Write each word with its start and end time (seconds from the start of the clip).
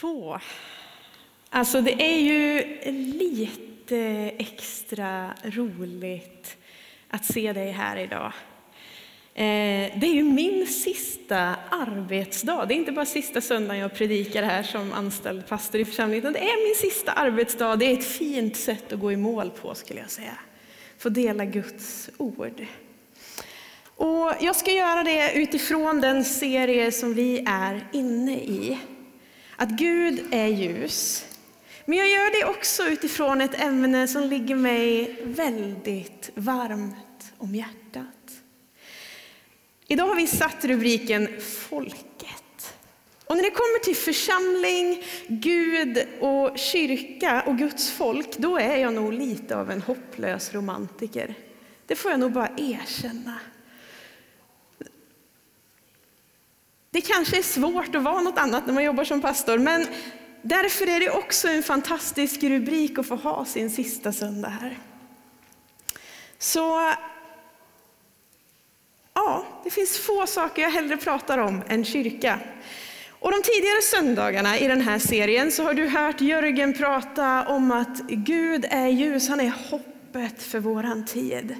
Så. 0.00 0.40
Alltså 1.50 1.80
det 1.80 2.02
är 2.02 2.18
ju 2.18 2.62
lite 2.92 3.96
extra 4.38 5.34
roligt 5.42 6.56
att 7.08 7.24
se 7.24 7.52
dig 7.52 7.70
här 7.70 7.96
idag. 7.96 8.32
Eh, 9.34 9.98
det 10.00 10.06
är 10.06 10.14
ju 10.14 10.22
min 10.22 10.66
sista 10.66 11.56
arbetsdag. 11.70 12.66
Det 12.66 12.74
är 12.74 12.76
inte 12.76 12.92
bara 12.92 13.06
sista 13.06 13.40
söndagen 13.40 13.82
jag 13.82 13.94
predikar 13.94 14.42
här 14.42 14.62
som 14.62 14.92
anställd 14.92 15.48
pastor 15.48 15.80
i 15.80 15.84
församlingen, 15.84 16.22
utan 16.22 16.32
det 16.32 16.50
är 16.50 16.66
min 16.66 16.90
sista 16.90 17.12
arbetsdag. 17.12 17.76
Det 17.76 17.84
är 17.84 17.92
ett 17.92 18.06
fint 18.06 18.56
sätt 18.56 18.92
att 18.92 19.00
gå 19.00 19.12
i 19.12 19.16
mål 19.16 19.50
på 19.50 19.74
skulle 19.74 20.00
jag 20.00 20.10
säga. 20.10 20.38
Få 20.98 21.08
dela 21.08 21.44
Guds 21.44 22.10
ord. 22.16 22.66
Och 23.96 24.32
jag 24.40 24.56
ska 24.56 24.72
göra 24.72 25.02
det 25.02 25.32
utifrån 25.34 26.00
den 26.00 26.24
serie 26.24 26.92
som 26.92 27.14
vi 27.14 27.44
är 27.46 27.88
inne 27.92 28.34
i. 28.34 28.78
Att 29.56 29.68
Gud 29.68 30.24
är 30.30 30.46
ljus. 30.46 31.26
Men 31.84 31.98
jag 31.98 32.08
gör 32.08 32.40
det 32.40 32.50
också 32.50 32.86
utifrån 32.86 33.40
ett 33.40 33.60
ämne 33.60 34.08
som 34.08 34.22
ligger 34.22 34.54
mig 34.54 35.16
väldigt 35.24 36.30
varmt 36.34 37.32
om 37.38 37.54
hjärtat. 37.54 38.32
Idag 39.86 40.06
har 40.06 40.16
vi 40.16 40.26
satt 40.26 40.64
rubriken 40.64 41.40
Folket. 41.40 42.74
Och 43.26 43.36
när 43.36 43.42
det 43.42 43.50
kommer 43.50 43.84
till 43.84 43.96
församling, 43.96 45.04
Gud 45.28 46.06
och 46.20 46.58
kyrka 46.58 47.42
och 47.46 47.58
Guds 47.58 47.90
folk, 47.90 48.36
då 48.36 48.58
är 48.58 48.76
jag 48.76 48.94
nog 48.94 49.12
lite 49.12 49.56
av 49.56 49.70
en 49.70 49.82
hopplös 49.82 50.54
romantiker. 50.54 51.34
Det 51.86 51.96
får 51.96 52.10
jag 52.10 52.20
nog 52.20 52.32
bara 52.32 52.50
erkänna. 52.56 53.38
Det 56.94 57.00
kanske 57.00 57.38
är 57.38 57.42
svårt 57.42 57.94
att 57.94 58.02
vara 58.02 58.20
något 58.20 58.38
annat 58.38 58.66
när 58.66 58.74
man 58.74 58.84
jobbar 58.84 59.04
som 59.04 59.20
pastor, 59.20 59.58
men 59.58 59.86
därför 60.42 60.86
är 60.86 61.00
det 61.00 61.10
också 61.10 61.48
en 61.48 61.62
fantastisk 61.62 62.42
rubrik 62.42 62.98
att 62.98 63.06
få 63.06 63.14
ha 63.14 63.44
sin 63.44 63.70
sista 63.70 64.12
söndag 64.12 64.48
här. 64.48 64.78
Så 66.38 66.92
ja, 69.14 69.46
det 69.64 69.70
finns 69.70 69.98
få 69.98 70.26
saker 70.26 70.62
jag 70.62 70.70
hellre 70.70 70.96
pratar 70.96 71.38
om 71.38 71.62
än 71.68 71.84
kyrka. 71.84 72.38
Och 73.08 73.30
de 73.30 73.42
tidigare 73.42 73.82
söndagarna 73.82 74.58
i 74.58 74.68
den 74.68 74.80
här 74.80 74.98
serien 74.98 75.52
så 75.52 75.62
har 75.62 75.74
du 75.74 75.88
hört 75.88 76.20
Jörgen 76.20 76.72
prata 76.72 77.46
om 77.48 77.70
att 77.70 78.00
Gud 78.08 78.66
är 78.70 78.88
ljus, 78.88 79.28
han 79.28 79.40
är 79.40 79.52
hoppet 79.70 80.42
för 80.42 80.60
våran 80.60 81.06
tid. 81.06 81.56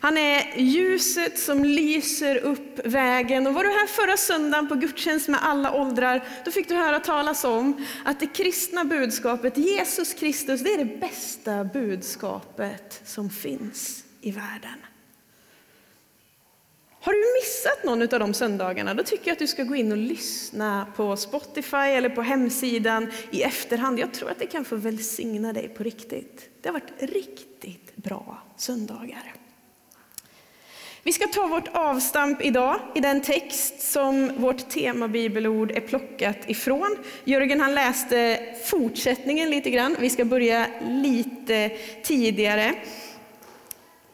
Han 0.00 0.18
är 0.18 0.56
ljuset 0.56 1.38
som 1.38 1.64
lyser 1.64 2.36
upp 2.36 2.86
vägen. 2.86 3.46
Och 3.46 3.54
var 3.54 3.64
du 3.64 3.70
här 3.70 3.86
förra 3.86 4.16
söndagen 4.16 4.68
på 4.68 4.74
gudstjänst 4.74 5.28
med 5.28 5.40
alla 5.42 5.72
åldrar, 5.72 6.24
då 6.44 6.50
fick 6.50 6.68
du 6.68 6.74
höra 6.74 7.00
talas 7.00 7.44
om 7.44 7.86
att 8.04 8.20
det 8.20 8.26
kristna 8.26 8.84
budskapet, 8.84 9.56
Jesus 9.56 10.14
Kristus, 10.14 10.60
det 10.60 10.72
är 10.74 10.78
det 10.78 11.00
bästa 11.00 11.64
budskapet 11.64 13.02
som 13.04 13.30
finns 13.30 14.04
i 14.20 14.30
världen. 14.30 14.84
Har 17.00 17.12
du 17.12 17.18
missat 17.40 17.84
någon 17.84 18.02
av 18.02 18.20
de 18.20 18.34
söndagarna, 18.34 18.94
då 18.94 19.02
tycker 19.02 19.26
jag 19.26 19.32
att 19.32 19.38
du 19.38 19.46
ska 19.46 19.64
gå 19.64 19.76
in 19.76 19.92
och 19.92 19.98
lyssna 19.98 20.86
på 20.96 21.16
Spotify 21.16 21.76
eller 21.76 22.08
på 22.08 22.22
hemsidan 22.22 23.10
i 23.30 23.42
efterhand. 23.42 23.98
Jag 23.98 24.12
tror 24.12 24.30
att 24.30 24.38
det 24.38 24.46
kan 24.46 24.64
få 24.64 24.76
välsigna 24.76 25.52
dig 25.52 25.68
på 25.68 25.82
riktigt. 25.82 26.50
Det 26.62 26.68
har 26.68 26.72
varit 26.72 27.12
riktigt 27.12 27.96
bra 27.96 28.42
söndagar. 28.56 29.34
Vi 31.08 31.12
ska 31.12 31.26
ta 31.26 31.46
vårt 31.46 31.68
avstamp 31.72 32.42
idag 32.42 32.80
i 32.94 33.00
den 33.00 33.20
text 33.20 33.80
som 33.80 34.32
vårt 34.36 34.68
temabibelord 34.68 35.70
är 35.70 35.80
plockat 35.80 36.36
ifrån. 36.46 36.96
Jörgen 37.24 37.60
han 37.60 37.74
läste 37.74 38.40
fortsättningen 38.64 39.50
lite 39.50 39.70
grann. 39.70 39.96
Vi 40.00 40.10
ska 40.10 40.24
börja 40.24 40.66
lite 40.88 41.70
tidigare. 42.02 42.74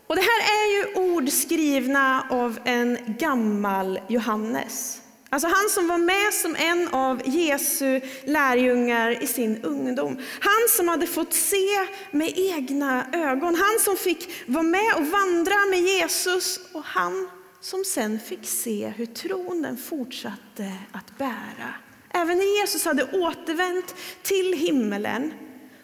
Och 0.06 0.17
det 0.17 0.23
här 0.23 0.41
är 0.41 0.77
ju 0.77 1.12
ord 1.12 1.29
skrivna 1.29 2.27
av 2.30 2.58
en 2.64 2.98
gammal 3.07 4.01
Johannes. 4.08 5.04
Alltså 5.34 5.48
han 5.48 5.70
som 5.70 5.89
var 5.89 5.98
med 5.98 6.34
som 6.34 6.56
en 6.56 6.89
av 6.89 7.22
Jesu 7.24 8.00
lärjungar 8.24 9.22
i 9.22 9.27
sin 9.27 9.64
ungdom. 9.64 10.18
Han 10.40 10.68
som 10.68 10.89
hade 10.89 11.06
fått 11.06 11.33
se 11.33 11.86
med 12.11 12.33
egna 12.36 13.06
ögon. 13.12 13.55
Han 13.55 13.80
som 13.80 13.96
fick 13.96 14.30
vara 14.46 14.62
med 14.62 14.95
och 14.96 15.06
vandra 15.06 15.55
med 15.70 15.80
Jesus. 15.80 16.61
Och 16.72 16.84
han 16.84 17.28
som 17.61 17.84
sen 17.84 18.20
fick 18.20 18.46
se 18.46 18.92
hur 18.96 19.06
tronen 19.06 19.77
fortsatte 19.77 20.72
att 20.92 21.18
bära. 21.18 21.74
Även 22.11 22.39
när 22.39 22.61
Jesus 22.61 22.84
hade 22.84 23.05
återvänt 23.05 23.95
till 24.22 24.52
himmelen 24.52 25.33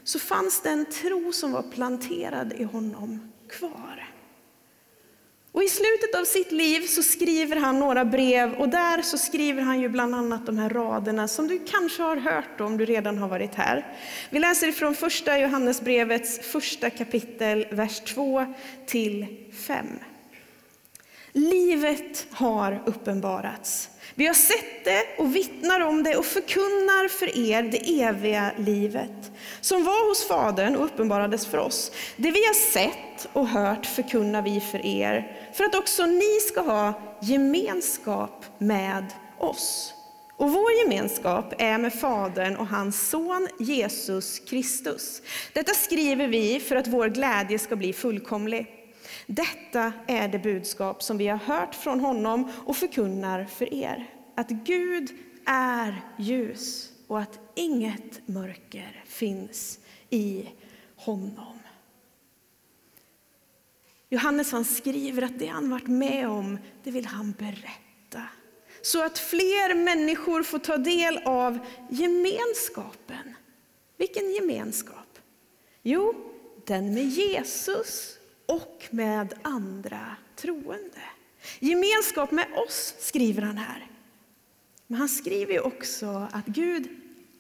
så 0.04 0.18
fanns 0.18 0.60
den 0.60 0.86
tro 0.86 1.32
som 1.32 1.52
var 1.52 1.62
planterad 1.62 2.52
i 2.52 2.64
honom 2.64 3.32
kvar. 3.48 4.09
Och 5.52 5.62
I 5.62 5.68
slutet 5.68 6.14
av 6.14 6.24
sitt 6.24 6.52
liv 6.52 6.80
så 6.80 7.02
skriver 7.02 7.56
han 7.56 7.78
några 7.78 8.04
brev 8.04 8.54
och 8.54 8.68
där 8.68 9.02
så 9.02 9.18
skriver 9.18 9.62
han 9.62 9.80
ju 9.80 9.88
bland 9.88 10.14
annat 10.14 10.46
de 10.46 10.58
här 10.58 10.68
raderna 10.68 11.28
som 11.28 11.48
du 11.48 11.58
kanske 11.58 12.02
har 12.02 12.16
hört 12.16 12.60
om 12.60 12.76
du 12.76 12.84
redan 12.84 13.18
har 13.18 13.28
varit 13.28 13.54
här. 13.54 13.86
Vi 14.30 14.38
läser 14.38 14.68
ifrån 14.68 14.94
första 14.94 15.38
Johannesbrevets 15.38 16.38
första 16.38 16.90
kapitel, 16.90 17.66
vers 17.70 18.00
2 18.00 18.54
till 18.86 19.26
5. 19.66 19.86
Livet 21.32 22.26
har 22.30 22.82
uppenbarats. 22.86 23.88
Vi 24.14 24.26
har 24.26 24.34
sett 24.34 24.84
det 24.84 25.04
och 25.18 25.36
vittnar 25.36 25.80
om 25.80 26.02
det 26.02 26.16
och 26.16 26.24
förkunnar 26.24 27.08
för 27.08 27.38
er 27.38 27.62
det 27.62 28.02
eviga 28.02 28.52
livet 28.58 29.32
som 29.60 29.84
var 29.84 30.08
hos 30.08 30.28
Fadern 30.28 30.76
och 30.76 30.84
uppenbarades 30.84 31.46
för 31.46 31.58
oss. 31.58 31.92
Det 32.16 32.30
vi 32.30 32.46
har 32.46 32.54
sett 32.54 33.28
och 33.32 33.48
hört 33.48 33.86
förkunnar 33.86 34.42
vi 34.42 34.60
för 34.60 34.86
er 34.86 35.36
för 35.54 35.64
att 35.64 35.74
också 35.74 36.06
ni 36.06 36.41
ska 36.48 36.60
ha 36.60 36.92
gemenskap 37.22 38.44
med 38.58 39.04
oss. 39.38 39.94
Och 40.36 40.52
vår 40.52 40.72
gemenskap 40.72 41.54
är 41.58 41.78
med 41.78 41.94
Fadern 41.94 42.56
och 42.56 42.66
hans 42.66 43.08
son 43.10 43.48
Jesus 43.58 44.38
Kristus. 44.38 45.22
Detta 45.52 45.72
skriver 45.72 46.28
vi 46.28 46.60
för 46.60 46.76
att 46.76 46.86
vår 46.86 47.08
glädje 47.08 47.58
ska 47.58 47.76
bli 47.76 47.92
fullkomlig. 47.92 48.79
Detta 49.32 49.92
är 50.06 50.28
det 50.28 50.38
budskap 50.38 51.02
som 51.02 51.18
vi 51.18 51.28
har 51.28 51.38
hört 51.38 51.74
från 51.74 52.00
honom 52.00 52.52
och 52.66 52.76
förkunnar 52.76 53.44
för 53.44 53.74
er. 53.74 54.14
Att 54.34 54.48
Gud 54.48 55.10
är 55.46 56.02
ljus 56.18 56.92
och 57.06 57.20
att 57.20 57.41
inget 57.54 58.28
mörker 58.28 59.04
finns 59.06 59.78
i 60.10 60.48
honom. 60.96 61.58
Johannes 64.08 64.52
han 64.52 64.64
skriver 64.64 65.22
att 65.22 65.38
det 65.38 65.47
han 65.47 65.70
varit 65.70 65.88
med 65.88 66.28
om, 66.28 66.58
det 66.84 66.91
vill 66.91 67.06
han 67.06 67.32
berätta. 67.32 68.22
Så 68.82 69.04
att 69.04 69.18
fler 69.18 69.74
människor 69.74 70.42
får 70.42 70.58
ta 70.58 70.76
del 70.76 71.18
av 71.24 71.58
gemenskapen. 71.91 73.34
Vilken 73.97 74.30
gemenskap? 74.30 75.18
Jo, 75.82 76.14
den 76.66 76.94
med 76.94 77.04
Jesus 77.04 78.19
och 78.50 78.86
med 78.90 79.34
andra 79.42 80.16
troende. 80.36 81.02
Gemenskap 81.58 82.30
med 82.30 82.46
oss 82.66 82.94
skriver 82.98 83.42
han 83.42 83.58
här. 83.58 83.86
Men 84.86 84.98
han 84.98 85.08
skriver 85.08 85.66
också 85.66 86.28
att 86.32 86.46
Gud 86.46 86.88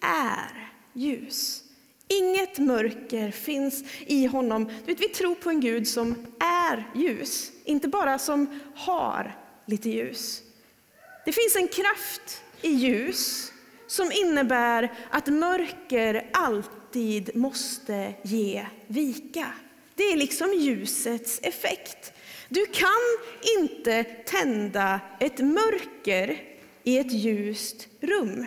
är 0.00 0.72
ljus. 0.92 1.62
Inget 2.08 2.58
mörker 2.58 3.30
finns 3.30 3.84
i 4.06 4.26
honom. 4.26 4.64
Du 4.64 4.92
vet, 4.92 5.00
vi 5.00 5.08
tror 5.08 5.34
på 5.34 5.50
en 5.50 5.60
Gud 5.60 5.88
som 5.88 6.26
är 6.40 6.90
ljus, 6.94 7.52
inte 7.64 7.88
bara 7.88 8.18
som 8.18 8.60
har 8.74 9.38
lite 9.66 9.90
ljus. 9.90 10.42
Det 11.24 11.32
finns 11.32 11.56
en 11.56 11.68
kraft 11.68 12.42
i 12.62 12.70
ljus 12.70 13.52
som 13.86 14.12
innebär 14.12 14.92
att 15.10 15.26
mörker 15.26 16.30
alltid 16.32 17.36
måste 17.36 18.14
ge 18.22 18.66
vika. 18.86 19.52
Det 20.00 20.12
är 20.12 20.16
liksom 20.16 20.54
ljusets 20.54 21.40
effekt. 21.42 22.12
Du 22.48 22.66
kan 22.66 23.02
inte 23.58 24.04
tända 24.04 25.00
ett 25.20 25.38
mörker 25.38 26.42
i 26.82 26.98
ett 26.98 27.12
ljust 27.12 27.88
rum. 28.00 28.46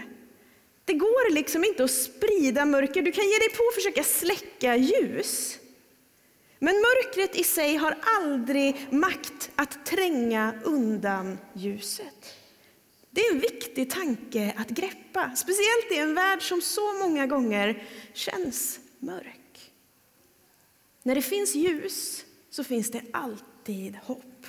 Det 0.86 0.94
går 0.94 1.34
liksom 1.34 1.64
inte 1.64 1.84
att 1.84 1.92
sprida 1.92 2.66
mörker. 2.66 3.02
Du 3.02 3.12
kan 3.12 3.24
ge 3.24 3.38
dig 3.38 3.50
på 3.50 3.64
att 3.70 3.76
försöka 3.76 4.04
släcka 4.04 4.76
ljus. 4.76 5.60
Men 6.60 6.76
mörkret 6.76 7.36
i 7.36 7.44
sig 7.44 7.76
har 7.76 7.98
aldrig 8.04 8.88
makt 8.90 9.52
att 9.56 9.86
tränga 9.86 10.54
undan 10.64 11.38
ljuset. 11.54 12.36
Det 13.10 13.22
är 13.22 13.34
en 13.34 13.40
viktig 13.40 13.90
tanke 13.90 14.54
att 14.58 14.70
greppa, 14.70 15.32
speciellt 15.36 15.92
i 15.92 15.98
en 15.98 16.16
värld 16.16 16.42
som 16.42 16.62
så 16.62 16.94
många 16.94 17.28
gånger 17.28 17.84
känns 18.14 18.80
mörk. 19.00 19.43
När 21.04 21.16
det 21.16 21.22
finns 21.22 21.56
ljus 21.56 22.26
så 22.50 22.64
finns 22.64 22.92
det 22.92 23.02
alltid 23.14 23.96
hopp. 23.96 24.46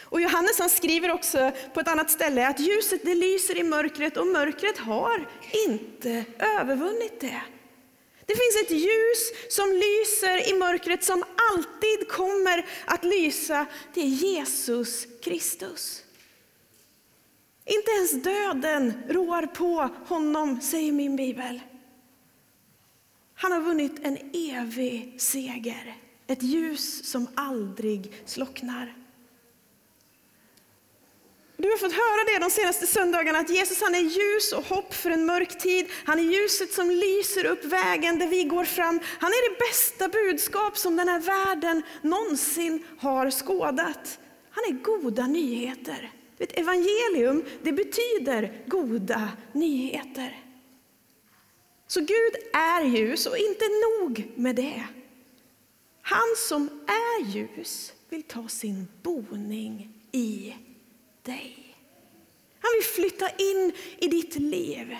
Och 0.00 0.20
Johannes 0.20 0.58
han 0.58 0.70
skriver 0.70 1.10
också 1.10 1.52
på 1.74 1.80
ett 1.80 1.88
annat 1.88 2.10
ställe 2.10 2.48
att 2.48 2.60
ljuset 2.60 3.00
det 3.04 3.14
lyser 3.14 3.58
i 3.58 3.62
mörkret 3.62 4.16
och 4.16 4.26
mörkret 4.26 4.78
har 4.78 5.28
inte 5.68 6.24
övervunnit 6.38 7.20
det. 7.20 7.42
Det 8.26 8.34
finns 8.34 8.62
ett 8.62 8.70
ljus 8.70 9.32
som 9.48 9.72
lyser 9.72 10.50
i 10.50 10.58
mörkret 10.58 11.04
som 11.04 11.24
alltid 11.52 12.08
kommer 12.08 12.66
att 12.84 13.04
lysa. 13.04 13.66
Det 13.94 14.00
är 14.00 14.04
Jesus 14.04 15.06
Kristus. 15.22 16.04
Inte 17.64 17.90
ens 17.90 18.12
döden 18.12 18.92
rår 19.08 19.46
på 19.46 19.88
honom, 20.06 20.60
säger 20.60 20.92
min 20.92 21.16
bibel. 21.16 21.60
Han 23.44 23.52
har 23.52 23.60
vunnit 23.60 23.92
en 24.02 24.18
evig 24.32 25.14
seger, 25.18 25.96
ett 26.26 26.42
ljus 26.42 27.04
som 27.10 27.26
aldrig 27.34 28.12
slocknar. 28.24 28.94
Du 31.56 31.70
har 31.70 31.76
fått 31.76 31.92
höra 31.92 32.24
det 32.32 32.44
de 32.44 32.50
senaste 32.50 32.86
söndagarna, 32.86 33.38
att 33.38 33.50
Jesus 33.50 33.82
han 33.82 33.94
är 33.94 34.00
ljus 34.00 34.52
och 34.52 34.64
hopp 34.64 34.94
för 34.94 35.10
en 35.10 35.26
mörk 35.26 35.58
tid. 35.58 35.86
Han 36.04 36.18
är 36.18 36.22
ljuset 36.22 36.72
som 36.72 36.90
lyser 36.90 37.46
upp 37.46 37.64
vägen 37.64 38.18
där 38.18 38.26
vi 38.26 38.44
går 38.44 38.64
fram. 38.64 39.00
Han 39.18 39.30
är 39.30 39.50
det 39.50 39.58
bästa 39.58 40.08
budskap 40.08 40.78
som 40.78 40.96
den 40.96 41.08
här 41.08 41.20
världen 41.20 41.82
någonsin 42.02 42.84
har 42.98 43.30
skådat. 43.30 44.18
Han 44.50 44.64
är 44.64 44.82
goda 44.82 45.26
nyheter. 45.26 46.12
Ett 46.38 46.58
evangelium, 46.58 47.44
det 47.62 47.72
betyder 47.72 48.62
goda 48.66 49.28
nyheter. 49.52 50.43
Så 51.86 52.00
Gud 52.00 52.34
är 52.52 52.84
ljus 52.84 53.26
och 53.26 53.38
inte 53.38 53.64
nog 53.64 54.32
med 54.36 54.56
det. 54.56 54.84
Han 56.02 56.34
som 56.36 56.68
är 56.86 57.24
ljus 57.24 57.92
vill 58.08 58.22
ta 58.22 58.48
sin 58.48 58.88
boning 59.02 59.88
i 60.12 60.54
dig. 61.22 61.76
Han 62.60 62.72
vill 62.74 62.84
flytta 62.84 63.28
in 63.28 63.72
i 63.98 64.08
ditt 64.08 64.34
liv. 64.34 64.96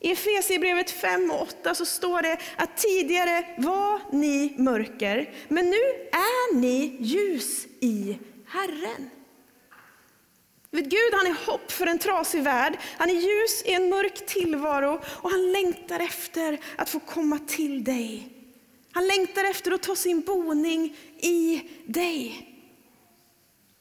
I 0.00 0.10
Efesierbrevet 0.10 0.90
5 0.90 1.30
och 1.30 1.42
8 1.42 1.74
så 1.74 1.86
står 1.86 2.22
det 2.22 2.38
att 2.56 2.76
tidigare 2.76 3.54
var 3.58 4.00
ni 4.12 4.54
mörker, 4.58 5.34
men 5.48 5.64
nu 5.64 5.76
är 6.12 6.54
ni 6.54 6.96
ljus 7.00 7.66
i 7.80 8.18
Herren. 8.46 9.10
Gud 10.82 11.12
han 11.12 11.26
är 11.26 11.46
hopp 11.46 11.72
för 11.72 11.86
en 11.86 11.98
trasig 11.98 12.42
värld, 12.42 12.78
han 12.98 13.10
är 13.10 13.14
ljus 13.14 13.62
i 13.64 13.72
en 13.72 13.88
mörk 13.88 14.26
tillvaro 14.26 15.00
och 15.06 15.30
han 15.30 15.52
längtar 15.52 16.00
efter 16.00 16.60
att 16.76 16.88
få 16.88 17.00
komma 17.00 17.38
till 17.38 17.84
dig. 17.84 18.32
Han 18.92 19.06
längtar 19.06 19.44
efter 19.44 19.72
att 19.72 19.82
ta 19.82 19.96
sin 19.96 20.20
boning 20.20 20.96
i 21.18 21.62
dig. 21.86 22.52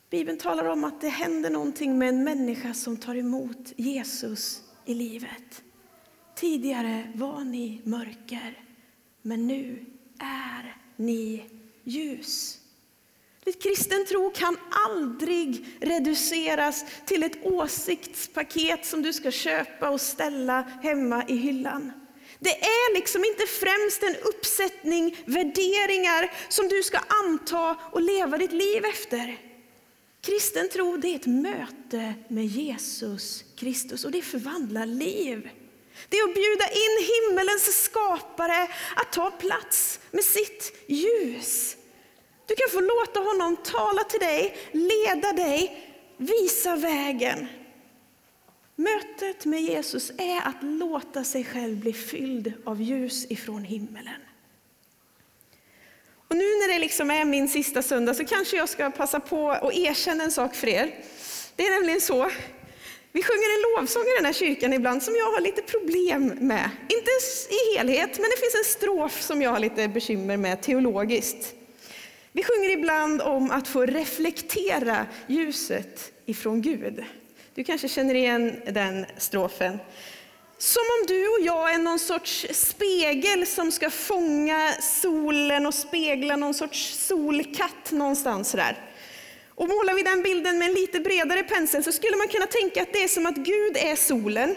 Bibeln 0.10 0.38
talar 0.38 0.66
om 0.66 0.84
att 0.84 1.02
det 1.02 1.10
händer 1.10 1.50
någonting 1.50 1.98
med 1.98 2.10
en 2.10 2.24
människa 2.24 2.74
som 2.74 2.98
tar 2.98 3.16
emot 3.16 3.74
Jesus 3.76 4.62
i 4.86 4.94
livet. 4.94 5.64
Tidigare 6.36 7.12
var 7.16 7.44
ni 7.44 7.82
mörker, 7.84 8.60
men 9.22 9.48
nu 9.48 9.86
är 10.20 10.78
ni 10.96 11.46
ljus. 11.84 12.60
Kristen 13.54 14.06
tro 14.06 14.32
kan 14.32 14.58
aldrig 14.70 15.66
reduceras 15.82 16.86
till 17.06 17.24
ett 17.24 17.46
åsiktspaket 17.46 18.86
som 18.86 19.02
du 19.02 19.14
ska 19.14 19.32
köpa 19.32 19.90
och 19.90 20.02
ställa 20.02 20.62
hemma 20.82 21.24
i 21.28 21.36
hyllan. 21.36 21.92
Det 22.40 22.60
är 22.60 22.96
liksom 22.96 23.26
inte 23.26 23.46
främst 23.46 24.04
en 24.04 24.16
uppsättning 24.16 25.18
värderingar 25.26 26.32
som 26.50 26.68
du 26.68 26.84
ska 26.84 27.00
anta 27.24 27.78
och 27.92 28.02
leva 28.02 28.38
ditt 28.38 28.52
liv 28.52 28.86
efter. 28.86 29.38
Kristen 30.22 30.70
tro 30.70 30.98
det 30.98 31.08
är 31.08 31.16
ett 31.16 31.26
möte 31.26 32.14
med 32.28 32.46
Jesus 32.46 33.44
Kristus 33.56 34.06
och 34.06 34.12
det 34.12 34.22
förvandlar 34.22 34.86
liv. 34.86 35.50
Det 36.10 36.18
är 36.18 36.30
att 36.30 36.36
bjuda 36.36 36.70
in 36.70 37.08
himmelens 37.14 37.84
skapare 37.84 38.68
att 38.96 39.14
ta 39.14 39.32
plats 39.32 40.00
med 40.12 40.24
sitt 40.24 40.74
ljus. 40.88 41.78
Du 42.46 42.56
kan 42.56 42.70
få 42.72 42.80
låta 42.80 43.20
honom 43.20 43.58
tala 43.58 44.04
till 44.04 44.20
dig, 44.20 44.58
leda 44.72 45.34
dig, 45.34 45.92
visa 46.18 46.76
vägen. 46.76 47.48
Mötet 48.76 49.46
med 49.46 49.62
Jesus 49.62 50.12
är 50.18 50.48
att 50.48 50.64
låta 50.64 51.24
sig 51.24 51.44
själv 51.44 51.78
bli 51.78 51.94
fylld 51.94 52.54
av 52.66 52.82
ljus 52.82 53.32
ifrån 53.32 53.64
himmelen. 53.64 54.22
Och 56.28 56.36
nu 56.36 56.44
när 56.44 56.74
det 56.74 56.80
liksom 56.80 57.12
är 57.12 57.26
min 57.26 57.50
sista 57.50 57.82
söndag 57.82 58.14
så 58.14 58.26
kanske 58.26 58.58
jag 58.58 58.70
ska 58.70 58.92
passa 58.92 59.20
på 59.20 59.52
att 59.52 59.74
erkänna 59.74 60.24
en 60.24 60.32
sak 60.32 60.56
för 60.56 60.68
er. 60.68 60.96
Det 61.56 61.64
är 61.68 61.72
nämligen 61.72 62.02
så, 62.02 62.32
vi 63.12 63.24
sjunger 63.24 63.56
en 63.56 63.76
lovsång 63.76 64.04
i 64.04 64.16
den 64.16 64.26
här 64.26 64.34
kyrkan 64.34 64.74
ibland 64.74 65.04
som 65.04 65.16
jag 65.16 65.32
har 65.32 65.42
lite 65.42 65.62
problem 65.62 66.28
med. 66.28 66.70
Inte 66.90 67.12
i 67.50 67.78
helhet, 67.78 68.20
men 68.20 68.30
det 68.30 68.38
finns 68.40 68.56
en 68.56 68.72
strof 68.80 69.22
som 69.22 69.42
jag 69.42 69.52
har 69.52 69.60
lite 69.60 69.88
bekymmer 69.88 70.38
med 70.38 70.62
teologiskt. 70.62 71.56
Vi 72.36 72.44
sjunger 72.44 72.70
ibland 72.70 73.22
om 73.22 73.52
att 73.52 73.68
få 73.68 73.86
reflektera 73.86 75.06
ljuset 75.28 76.12
ifrån 76.26 76.62
Gud. 76.62 77.04
Du 77.54 77.64
kanske 77.64 77.88
känner 77.88 78.16
igen 78.16 78.62
den 78.72 79.06
strofen. 79.18 79.80
Som 80.58 80.82
om 81.00 81.08
du 81.08 81.28
och 81.28 81.40
jag 81.42 81.74
är 81.74 81.78
någon 81.78 82.00
sorts 82.00 82.48
spegel 82.52 83.48
som 83.48 83.72
ska 83.72 83.90
fånga 83.90 84.72
solen 84.82 85.66
och 85.66 85.74
spegla 85.74 86.36
någon 86.36 86.54
sorts 86.54 87.08
solkatt 87.08 87.92
någonstans 87.92 88.52
där. 88.52 88.78
Och 89.50 89.68
målar 89.68 89.94
vi 89.94 90.04
den 90.04 90.24
bilden 90.24 90.58
med 90.58 90.68
en 90.68 90.74
lite 90.74 91.00
bredare 91.00 91.44
pensel 91.44 91.84
så 91.84 91.92
skulle 91.92 92.18
man 92.18 92.28
kunna 92.28 92.48
tänka 92.48 92.82
att 92.82 92.94
det 92.94 93.04
är 93.04 93.08
som 93.08 93.26
att 93.26 93.36
Gud 93.36 93.78
är 93.78 93.96
solen, 93.96 94.56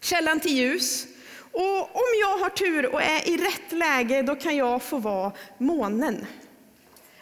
källan 0.00 0.40
till 0.40 0.56
ljus. 0.56 1.06
Och 1.52 1.80
om 1.80 2.10
jag 2.20 2.38
har 2.38 2.50
tur 2.50 2.86
och 2.86 3.02
är 3.02 3.28
i 3.28 3.36
rätt 3.36 3.72
läge, 3.72 4.22
då 4.22 4.34
kan 4.34 4.56
jag 4.56 4.82
få 4.82 4.98
vara 4.98 5.32
månen. 5.58 6.26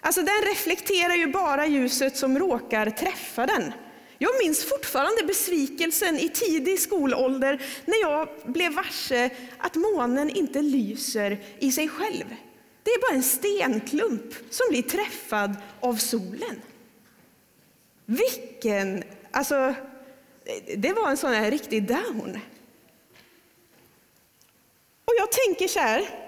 Alltså 0.00 0.23
den 0.23 0.43
reflekterar 0.43 1.14
ju 1.14 1.26
bara 1.26 1.67
ljuset 1.67 2.17
som 2.17 2.38
råkar 2.38 2.91
träffa 2.91 3.47
den. 3.47 3.73
Jag 4.19 4.31
minns 4.43 4.64
fortfarande 4.64 5.23
besvikelsen 5.23 6.19
i 6.19 6.29
tidig 6.29 6.81
skolålder 6.81 7.62
när 7.85 8.00
jag 8.00 8.29
blev 8.44 8.73
varse 8.73 9.31
att 9.58 9.76
månen 9.76 10.31
inte 10.31 10.62
lyser 10.62 11.38
i 11.58 11.73
sig 11.73 11.88
själv. 11.88 12.25
Det 12.82 12.91
är 12.91 13.00
bara 13.00 13.17
en 13.17 13.23
stenklump 13.23 14.35
som 14.50 14.67
blir 14.70 14.82
träffad 14.82 15.56
av 15.81 15.94
solen. 15.94 16.62
Vilken, 18.05 19.05
alltså, 19.31 19.75
det 20.76 20.93
var 20.93 21.11
en 21.11 21.17
sån 21.17 21.35
här 21.35 21.50
riktig 21.50 21.87
down. 21.87 22.38
Och 25.05 25.14
jag 25.19 25.32
tänker 25.32 25.69
så 25.69 25.79
här, 25.79 26.19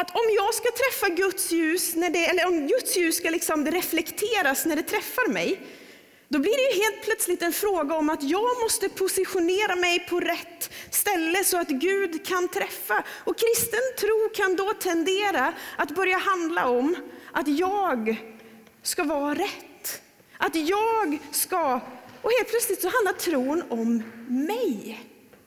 att 0.00 0.10
om 0.10 0.34
jag 0.36 0.54
ska 0.54 0.68
träffa 0.70 1.14
Guds 1.14 1.52
ljus, 1.52 1.94
när 1.94 2.10
det, 2.10 2.26
eller 2.26 2.46
om 2.46 2.66
Guds 2.66 2.96
ljus 2.96 3.16
ska 3.16 3.30
liksom 3.30 3.66
reflekteras 3.66 4.66
när 4.66 4.76
det 4.76 4.82
träffar 4.82 5.28
mig, 5.28 5.60
då 6.28 6.38
blir 6.38 6.56
det 6.56 6.76
ju 6.76 6.82
helt 6.82 7.04
plötsligt 7.04 7.42
en 7.42 7.52
fråga 7.52 7.94
om 7.94 8.10
att 8.10 8.22
jag 8.22 8.60
måste 8.62 8.88
positionera 8.88 9.76
mig 9.76 10.06
på 10.10 10.20
rätt 10.20 10.70
ställe 10.90 11.44
så 11.44 11.58
att 11.58 11.68
Gud 11.68 12.26
kan 12.26 12.48
träffa. 12.48 13.04
Och 13.24 13.38
kristen 13.38 13.80
tro 13.98 14.28
kan 14.34 14.56
då 14.56 14.72
tendera 14.72 15.52
att 15.76 15.90
börja 15.90 16.16
handla 16.16 16.68
om 16.68 16.96
att 17.32 17.48
jag 17.48 18.16
ska 18.82 19.04
vara 19.04 19.34
rätt. 19.34 20.02
Att 20.38 20.54
jag 20.54 21.18
ska, 21.30 21.80
och 22.22 22.30
helt 22.30 22.50
plötsligt 22.50 22.82
så 22.82 22.88
handlar 22.88 23.12
tron 23.12 23.62
om 23.68 24.02
mig. 24.28 25.00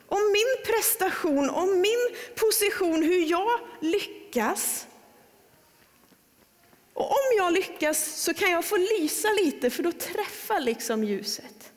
Om 0.08 0.32
min 0.32 0.64
prestation, 0.66 1.50
om 1.50 1.80
min 1.80 2.16
position, 2.34 3.02
hur 3.02 3.30
jag 3.30 3.60
lyckas. 3.80 4.86
Och 6.92 7.10
om 7.10 7.36
jag 7.36 7.52
lyckas 7.52 8.22
så 8.22 8.34
kan 8.34 8.50
jag 8.50 8.64
få 8.64 8.76
lysa 8.76 9.28
lite 9.44 9.70
för 9.70 9.82
då 9.82 9.92
träffar 9.92 10.60
liksom 10.60 11.04
ljuset. 11.04 11.72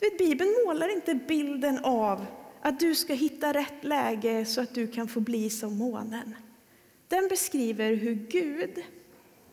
Vet, 0.00 0.18
Bibeln 0.18 0.54
målar 0.66 0.88
inte 0.88 1.14
bilden 1.14 1.78
av 1.84 2.26
att 2.62 2.80
du 2.80 2.94
ska 2.94 3.14
hitta 3.14 3.52
rätt 3.52 3.84
läge 3.84 4.44
så 4.44 4.60
att 4.60 4.74
du 4.74 4.86
kan 4.86 5.08
få 5.08 5.20
bli 5.20 5.50
som 5.50 5.78
månen. 5.78 6.34
Den 7.08 7.28
beskriver 7.28 7.94
hur 7.94 8.14
Gud 8.14 8.84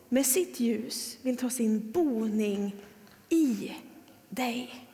med 0.10 0.26
sitt 0.26 0.60
ljus 0.60 1.18
vill 1.22 1.38
ta 1.38 1.50
sin 1.50 1.92
boning 1.92 2.76
i 3.30 3.72
dig. 4.30 4.87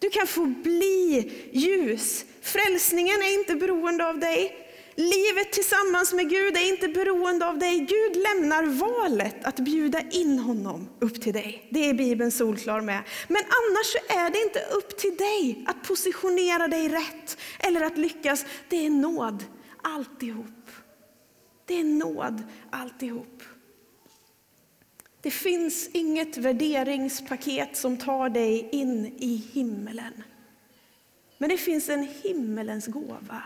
Du 0.00 0.10
kan 0.10 0.26
få 0.26 0.46
bli 0.46 1.32
ljus. 1.52 2.24
Frälsningen 2.42 3.22
är 3.22 3.34
inte 3.34 3.54
beroende 3.54 4.08
av 4.08 4.18
dig. 4.18 4.66
Livet 4.94 5.52
tillsammans 5.52 6.12
med 6.12 6.30
Gud 6.30 6.56
är 6.56 6.68
inte 6.68 6.88
beroende 6.88 7.46
av 7.46 7.58
dig. 7.58 7.78
Gud 7.78 8.16
lämnar 8.16 8.64
valet 8.64 9.44
att 9.44 9.56
bjuda 9.56 10.00
in 10.10 10.38
honom 10.38 10.88
upp 10.98 11.22
till 11.22 11.32
dig. 11.32 11.68
Det 11.70 11.88
är 11.88 11.94
Bibeln 11.94 12.30
solklar 12.30 12.80
med. 12.80 13.02
Men 13.28 13.42
annars 13.42 13.96
är 14.08 14.30
det 14.30 14.42
inte 14.42 14.60
upp 14.60 14.98
till 14.98 15.16
dig 15.16 15.64
att 15.66 15.88
positionera 15.88 16.68
dig 16.68 16.88
rätt 16.88 17.38
eller 17.58 17.80
att 17.80 17.98
lyckas. 17.98 18.44
Det 18.68 18.86
är 18.86 18.90
nåd 18.90 19.44
alltihop. 19.82 20.70
Det 21.66 21.80
är 21.80 21.84
nåd 21.84 22.42
alltihop. 22.70 23.42
Det 25.22 25.30
finns 25.30 25.88
inget 25.92 26.36
värderingspaket 26.36 27.76
som 27.76 27.96
tar 27.96 28.28
dig 28.28 28.68
in 28.72 29.06
i 29.06 29.44
himmelen. 29.52 30.22
Men 31.38 31.50
det 31.50 31.56
finns 31.56 31.88
en 31.88 32.08
himmelens 32.22 32.86
gåva, 32.86 33.42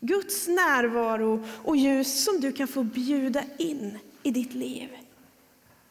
Guds 0.00 0.48
närvaro 0.48 1.44
och 1.64 1.76
ljus 1.76 2.24
som 2.24 2.40
du 2.40 2.52
kan 2.52 2.68
få 2.68 2.82
bjuda 2.82 3.44
in 3.58 3.98
i 4.22 4.30
ditt 4.30 4.54
liv. 4.54 4.88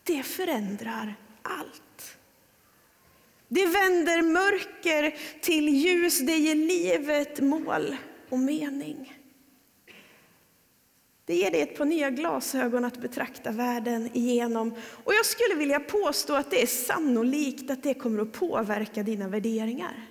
Det 0.04 0.24
förändrar 0.24 1.16
allt. 1.42 2.18
Det 3.48 3.66
vänder 3.66 4.22
mörker 4.22 5.16
till 5.42 5.70
ljus, 5.70 6.20
det 6.20 6.38
ger 6.38 6.56
livet 6.56 7.40
mål 7.40 7.96
och 8.30 8.40
mening. 8.40 9.17
Det 11.28 11.36
ger 11.36 11.52
dig 11.52 11.62
ett 11.62 11.78
par 11.78 11.86
nya 11.86 12.10
glasögon 12.10 12.86
att 12.86 12.98
betrakta 12.98 13.52
världen 13.52 14.10
igenom. 14.14 14.76
Och 15.04 15.14
jag 15.14 15.26
skulle 15.26 15.56
vilja 15.56 15.80
påstå 15.80 16.34
att 16.34 16.52
det 16.52 16.62
är 16.62 16.68
sannolikt 16.68 17.72
att 17.72 17.84
det 17.84 17.94
kommer 17.94 18.22
att 18.22 18.32
påverka 18.32 19.04
dina 19.04 19.28
värderingar. 19.28 20.08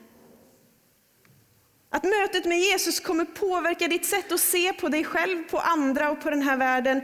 Att 1.90 2.04
mötet 2.04 2.44
med 2.44 2.60
Jesus 2.60 3.00
kommer 3.00 3.24
påverka 3.24 3.88
ditt 3.88 4.06
sätt 4.06 4.32
att 4.32 4.40
se 4.40 4.72
på 4.72 4.88
dig 4.88 5.04
själv, 5.04 5.42
på 5.42 5.58
andra 5.58 6.10
och 6.10 6.20
på 6.20 6.30
den 6.30 6.42
här 6.42 6.56
världen. 6.56 7.00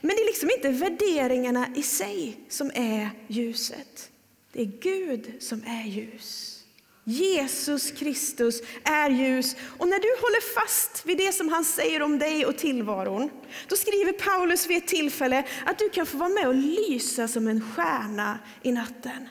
Men 0.00 0.16
det 0.16 0.22
är 0.22 0.26
liksom 0.26 0.50
inte 0.50 0.68
värderingarna 0.68 1.66
i 1.76 1.82
sig 1.82 2.40
som 2.48 2.70
är 2.74 3.10
ljuset. 3.26 4.10
Det 4.52 4.62
är 4.62 4.72
Gud 4.80 5.32
som 5.40 5.62
är 5.66 5.84
ljus. 5.84 6.61
Jesus 7.04 7.90
Kristus 7.90 8.62
är 8.84 9.10
ljus. 9.10 9.56
Och 9.78 9.88
när 9.88 9.98
du 9.98 10.08
håller 10.20 10.54
fast 10.54 11.06
vid 11.06 11.18
det 11.18 11.32
som 11.32 11.48
han 11.48 11.64
säger 11.64 12.02
om 12.02 12.18
dig 12.18 12.46
och 12.46 12.58
tillvaron, 12.58 13.30
då 13.68 13.76
skriver 13.76 14.12
Paulus 14.12 14.66
vid 14.66 14.76
ett 14.76 14.88
tillfälle 14.88 15.44
att 15.66 15.78
du 15.78 15.88
kan 15.88 16.06
få 16.06 16.16
vara 16.16 16.28
med 16.28 16.48
och 16.48 16.54
lysa 16.54 17.28
som 17.28 17.48
en 17.48 17.60
stjärna 17.60 18.38
i 18.62 18.72
natten. 18.72 19.28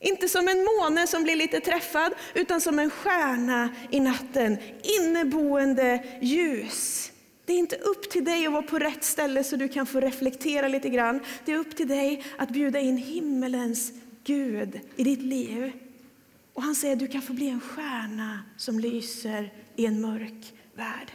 Inte 0.00 0.28
som 0.28 0.48
en 0.48 0.64
måne 0.64 1.06
som 1.06 1.22
blir 1.22 1.36
lite 1.36 1.60
träffad, 1.60 2.14
utan 2.34 2.60
som 2.60 2.78
en 2.78 2.90
stjärna 2.90 3.68
i 3.90 4.00
natten. 4.00 4.58
Inneboende 4.82 6.04
ljus. 6.22 7.12
Det 7.44 7.52
är 7.52 7.58
inte 7.58 7.76
upp 7.76 8.10
till 8.10 8.24
dig 8.24 8.46
att 8.46 8.52
vara 8.52 8.62
på 8.62 8.78
rätt 8.78 9.04
ställe 9.04 9.44
så 9.44 9.56
du 9.56 9.68
kan 9.68 9.86
få 9.86 10.00
reflektera 10.00 10.68
lite 10.68 10.88
grann. 10.88 11.20
Det 11.44 11.52
är 11.52 11.56
upp 11.56 11.76
till 11.76 11.88
dig 11.88 12.24
att 12.38 12.48
bjuda 12.48 12.80
in 12.80 12.96
himmelens 12.96 13.92
Gud 14.24 14.80
i 14.96 15.04
ditt 15.04 15.22
liv. 15.22 15.72
Och 16.56 16.62
han 16.62 16.74
säger 16.74 16.92
att 16.92 17.00
du 17.00 17.08
kan 17.08 17.22
få 17.22 17.32
bli 17.32 17.48
en 17.48 17.60
stjärna 17.60 18.42
som 18.56 18.80
lyser 18.80 19.52
i 19.76 19.86
en 19.86 20.00
mörk 20.00 20.54
värld. 20.74 21.12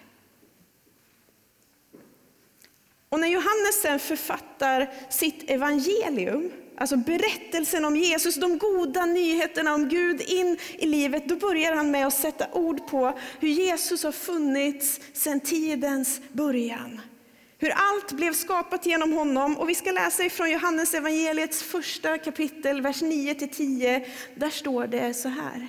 Och 3.10 3.20
när 3.20 3.28
Johannes 3.28 3.82
sen 3.82 4.00
författar 4.00 4.94
sitt 5.10 5.50
evangelium, 5.50 6.52
alltså 6.78 6.98
berättelsen 6.98 7.86
om 7.86 7.96
Jesus, 7.96 8.36
de 8.36 8.58
goda 8.58 9.06
nyheterna 9.06 9.74
om 9.74 9.90
Gud 9.90 10.22
in 10.22 10.58
i 10.78 10.86
livet, 10.86 11.30
då 11.30 11.36
börjar 11.36 11.76
han 11.76 11.92
med 11.92 12.08
att 12.08 12.14
sätta 12.14 12.52
ord 12.52 12.88
på 12.88 13.20
hur 13.40 13.50
Jesus 13.50 14.04
har 14.04 14.12
funnits 14.12 15.00
sedan 15.14 15.40
tidens 15.40 16.22
början. 16.32 17.02
Hur 17.62 17.72
allt 17.76 18.12
blev 18.12 18.34
skapat 18.34 18.86
genom 18.86 19.12
honom. 19.14 19.58
Och 19.58 19.70
vi 19.70 19.76
ska 19.76 19.92
läsa 19.92 20.24
ifrån 20.24 20.52
Johannes 20.52 20.94
evangeliets 20.94 21.64
första 21.64 22.18
kapitel, 22.18 22.82
vers 22.82 23.02
9-10. 23.02 24.06
Där 24.36 24.50
står 24.50 24.88
det 24.88 25.14
så 25.14 25.30
här. 25.30 25.68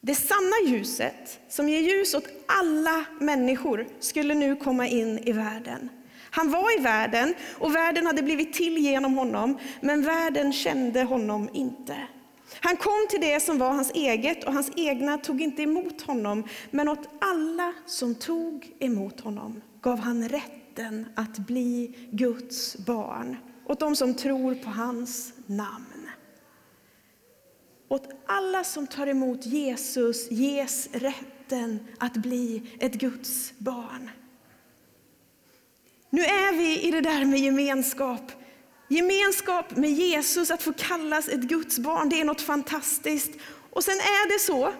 Det 0.00 0.14
sanna 0.14 0.56
ljuset 0.66 1.40
som 1.48 1.68
ger 1.68 1.80
ljus 1.80 2.14
åt 2.14 2.28
alla 2.46 3.04
människor 3.20 3.86
skulle 4.00 4.34
nu 4.34 4.56
komma 4.56 4.86
in 4.86 5.18
i 5.18 5.32
världen. 5.32 5.88
Han 6.30 6.50
var 6.50 6.78
i 6.78 6.82
världen 6.82 7.34
och 7.58 7.74
världen 7.74 8.06
hade 8.06 8.22
blivit 8.22 8.52
till 8.52 8.78
genom 8.78 9.14
honom, 9.14 9.58
men 9.80 10.02
världen 10.02 10.52
kände 10.52 11.02
honom 11.02 11.48
inte. 11.52 11.96
Han 12.60 12.76
kom 12.76 13.06
till 13.10 13.20
det 13.20 13.40
som 13.40 13.58
var 13.58 13.70
hans 13.70 13.90
eget 13.90 14.44
och 14.44 14.52
hans 14.52 14.70
egna 14.76 15.18
tog 15.18 15.40
inte 15.40 15.62
emot 15.62 16.02
honom, 16.02 16.44
men 16.70 16.88
åt 16.88 17.08
alla 17.20 17.72
som 17.86 18.14
tog 18.14 18.72
emot 18.78 19.20
honom 19.20 19.60
gav 19.80 19.98
han 19.98 20.28
rätt 20.28 20.63
rätten 20.74 21.06
att 21.14 21.38
bli 21.38 21.94
Guds 22.10 22.76
barn, 22.76 23.36
åt 23.66 23.80
de 23.80 23.96
som 23.96 24.14
tror 24.14 24.54
på 24.54 24.70
hans 24.70 25.32
namn. 25.46 26.10
Åt 27.88 28.08
alla 28.26 28.64
som 28.64 28.86
tar 28.86 29.06
emot 29.06 29.46
Jesus 29.46 30.30
ges 30.30 30.88
rätten 30.92 31.78
att 31.98 32.12
bli 32.12 32.76
ett 32.80 32.94
Guds 32.94 33.52
barn. 33.58 34.10
Nu 36.10 36.22
är 36.22 36.56
vi 36.56 36.80
i 36.80 36.90
det 36.90 37.00
där 37.00 37.24
med 37.24 37.40
gemenskap. 37.40 38.32
Gemenskap 38.88 39.76
med 39.76 39.90
Jesus, 39.90 40.50
att 40.50 40.62
få 40.62 40.72
kallas 40.72 41.28
ett 41.28 41.40
Guds 41.40 41.78
barn, 41.78 42.08
det 42.08 42.20
är 42.20 42.24
något 42.24 42.40
fantastiskt. 42.40 43.30
Och 43.70 43.84
sen 43.84 43.94
är 43.94 44.28
det 44.28 44.40
så 44.40 44.72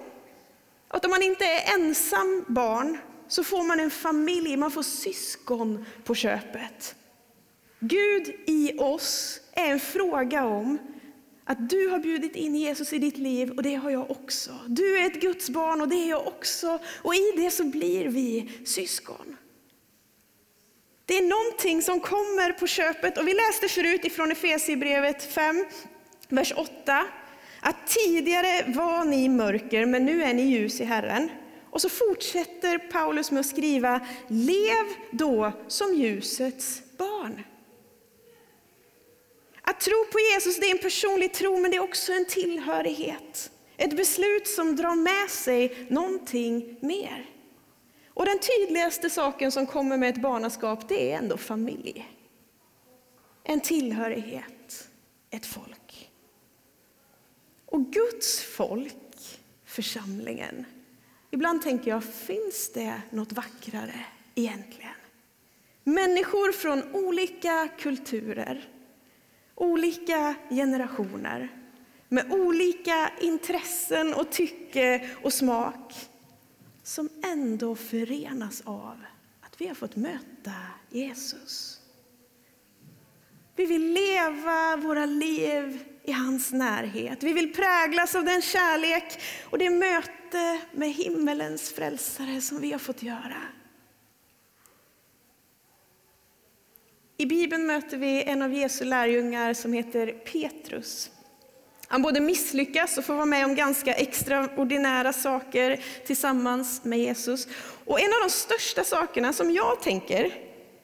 att 0.88 1.04
om 1.04 1.10
man 1.10 1.22
inte 1.22 1.44
är 1.44 1.74
ensam 1.74 2.44
barn 2.48 2.98
så 3.28 3.44
får 3.44 3.62
man 3.62 3.80
en 3.80 3.90
familj, 3.90 4.56
man 4.56 4.70
får 4.70 4.82
syskon 4.82 5.84
på 6.04 6.14
köpet. 6.14 6.94
Gud 7.80 8.34
i 8.46 8.78
oss 8.78 9.40
är 9.52 9.70
en 9.70 9.80
fråga 9.80 10.44
om 10.44 10.78
att 11.44 11.70
du 11.70 11.88
har 11.88 11.98
bjudit 11.98 12.36
in 12.36 12.54
Jesus 12.54 12.92
i 12.92 12.98
ditt 12.98 13.18
liv 13.18 13.50
och 13.50 13.62
det 13.62 13.74
har 13.74 13.90
jag 13.90 14.10
också. 14.10 14.58
Du 14.66 14.98
är 14.98 15.06
ett 15.06 15.20
Guds 15.20 15.50
barn 15.50 15.80
och 15.80 15.88
det 15.88 15.96
är 15.96 16.10
jag 16.10 16.26
också. 16.26 16.78
Och 16.86 17.14
i 17.14 17.32
det 17.36 17.50
så 17.50 17.64
blir 17.64 18.08
vi 18.08 18.50
syskon. 18.64 19.36
Det 21.06 21.18
är 21.18 21.22
någonting 21.22 21.82
som 21.82 22.00
kommer 22.00 22.52
på 22.52 22.66
köpet 22.66 23.18
och 23.18 23.28
vi 23.28 23.34
läste 23.34 23.68
förut 23.68 24.04
ifrån 24.04 24.32
Efesierbrevet 24.32 25.22
5, 25.22 25.64
vers 26.28 26.52
8. 26.56 27.06
Att 27.60 27.86
tidigare 27.86 28.72
var 28.72 29.04
ni 29.04 29.28
mörker 29.28 29.86
men 29.86 30.04
nu 30.04 30.22
är 30.22 30.34
ni 30.34 30.42
ljus 30.42 30.80
i 30.80 30.84
Herren. 30.84 31.30
Och 31.74 31.80
så 31.80 31.88
fortsätter 31.88 32.78
Paulus 32.78 33.30
med 33.30 33.40
att 33.40 33.46
skriva, 33.46 34.00
lev 34.28 34.86
då 35.10 35.52
som 35.68 35.94
ljusets 35.94 36.82
barn. 36.98 37.42
Att 39.62 39.80
tro 39.80 40.04
på 40.12 40.18
Jesus 40.32 40.60
det 40.60 40.66
är 40.66 40.70
en 40.70 40.78
personlig 40.78 41.34
tro, 41.34 41.58
men 41.58 41.70
det 41.70 41.76
är 41.76 41.82
också 41.82 42.12
en 42.12 42.24
tillhörighet. 42.24 43.50
Ett 43.76 43.96
beslut 43.96 44.48
som 44.48 44.76
drar 44.76 44.94
med 44.94 45.30
sig 45.30 45.86
någonting 45.88 46.76
mer. 46.80 47.30
Och 48.08 48.26
den 48.26 48.38
tydligaste 48.38 49.10
saken 49.10 49.52
som 49.52 49.66
kommer 49.66 49.96
med 49.96 50.08
ett 50.08 50.22
barnaskap, 50.22 50.88
det 50.88 51.12
är 51.12 51.18
ändå 51.18 51.36
familj. 51.36 52.08
En 53.44 53.60
tillhörighet, 53.60 54.88
ett 55.30 55.46
folk. 55.46 56.10
Och 57.66 57.80
Guds 57.92 58.40
folk, 58.40 59.40
församlingen, 59.64 60.66
ibland 61.34 61.62
tänker 61.62 61.90
jag, 61.90 62.04
finns 62.04 62.72
det 62.72 63.02
något 63.10 63.32
vackrare 63.32 64.04
egentligen? 64.34 64.90
Människor 65.84 66.52
från 66.52 66.94
olika 66.94 67.68
kulturer, 67.78 68.68
olika 69.54 70.34
generationer, 70.50 71.48
med 72.08 72.32
olika 72.32 73.10
intressen 73.20 74.14
och 74.14 74.30
tycke 74.30 75.10
och 75.22 75.32
smak 75.32 75.94
som 76.82 77.08
ändå 77.24 77.74
förenas 77.74 78.62
av 78.64 78.96
att 79.40 79.60
vi 79.60 79.66
har 79.66 79.74
fått 79.74 79.96
möta 79.96 80.52
Jesus. 80.90 81.80
Vi 83.56 83.66
vill 83.66 83.92
leva 83.92 84.76
våra 84.76 85.06
liv 85.06 85.84
i 86.04 86.12
hans 86.12 86.52
närhet. 86.52 87.22
Vi 87.22 87.32
vill 87.32 87.52
präglas 87.52 88.14
av 88.14 88.24
den 88.24 88.42
kärlek 88.42 89.20
och 89.50 89.58
det 89.58 89.70
möte 89.70 90.60
med 90.72 90.92
himmelens 90.92 91.72
frälsare 91.72 92.40
som 92.40 92.60
vi 92.60 92.72
har 92.72 92.78
fått 92.78 93.02
göra. 93.02 93.42
I 97.16 97.26
Bibeln 97.26 97.66
möter 97.66 97.96
vi 97.96 98.22
en 98.22 98.42
av 98.42 98.52
Jesu 98.52 98.84
lärjungar 98.84 99.54
som 99.54 99.72
heter 99.72 100.06
Petrus. 100.06 101.10
Han 101.88 102.02
både 102.02 102.20
misslyckas 102.20 102.98
och 102.98 103.04
får 103.04 103.14
vara 103.14 103.26
med 103.26 103.44
om 103.44 103.54
ganska 103.54 103.94
extraordinära 103.94 105.12
saker 105.12 105.80
tillsammans 106.06 106.84
med 106.84 106.98
Jesus. 106.98 107.48
Och 107.84 108.00
en 108.00 108.06
av 108.06 108.28
de 108.28 108.30
största 108.30 108.84
sakerna 108.84 109.32
som 109.32 109.50
jag 109.50 109.82
tänker 109.82 110.34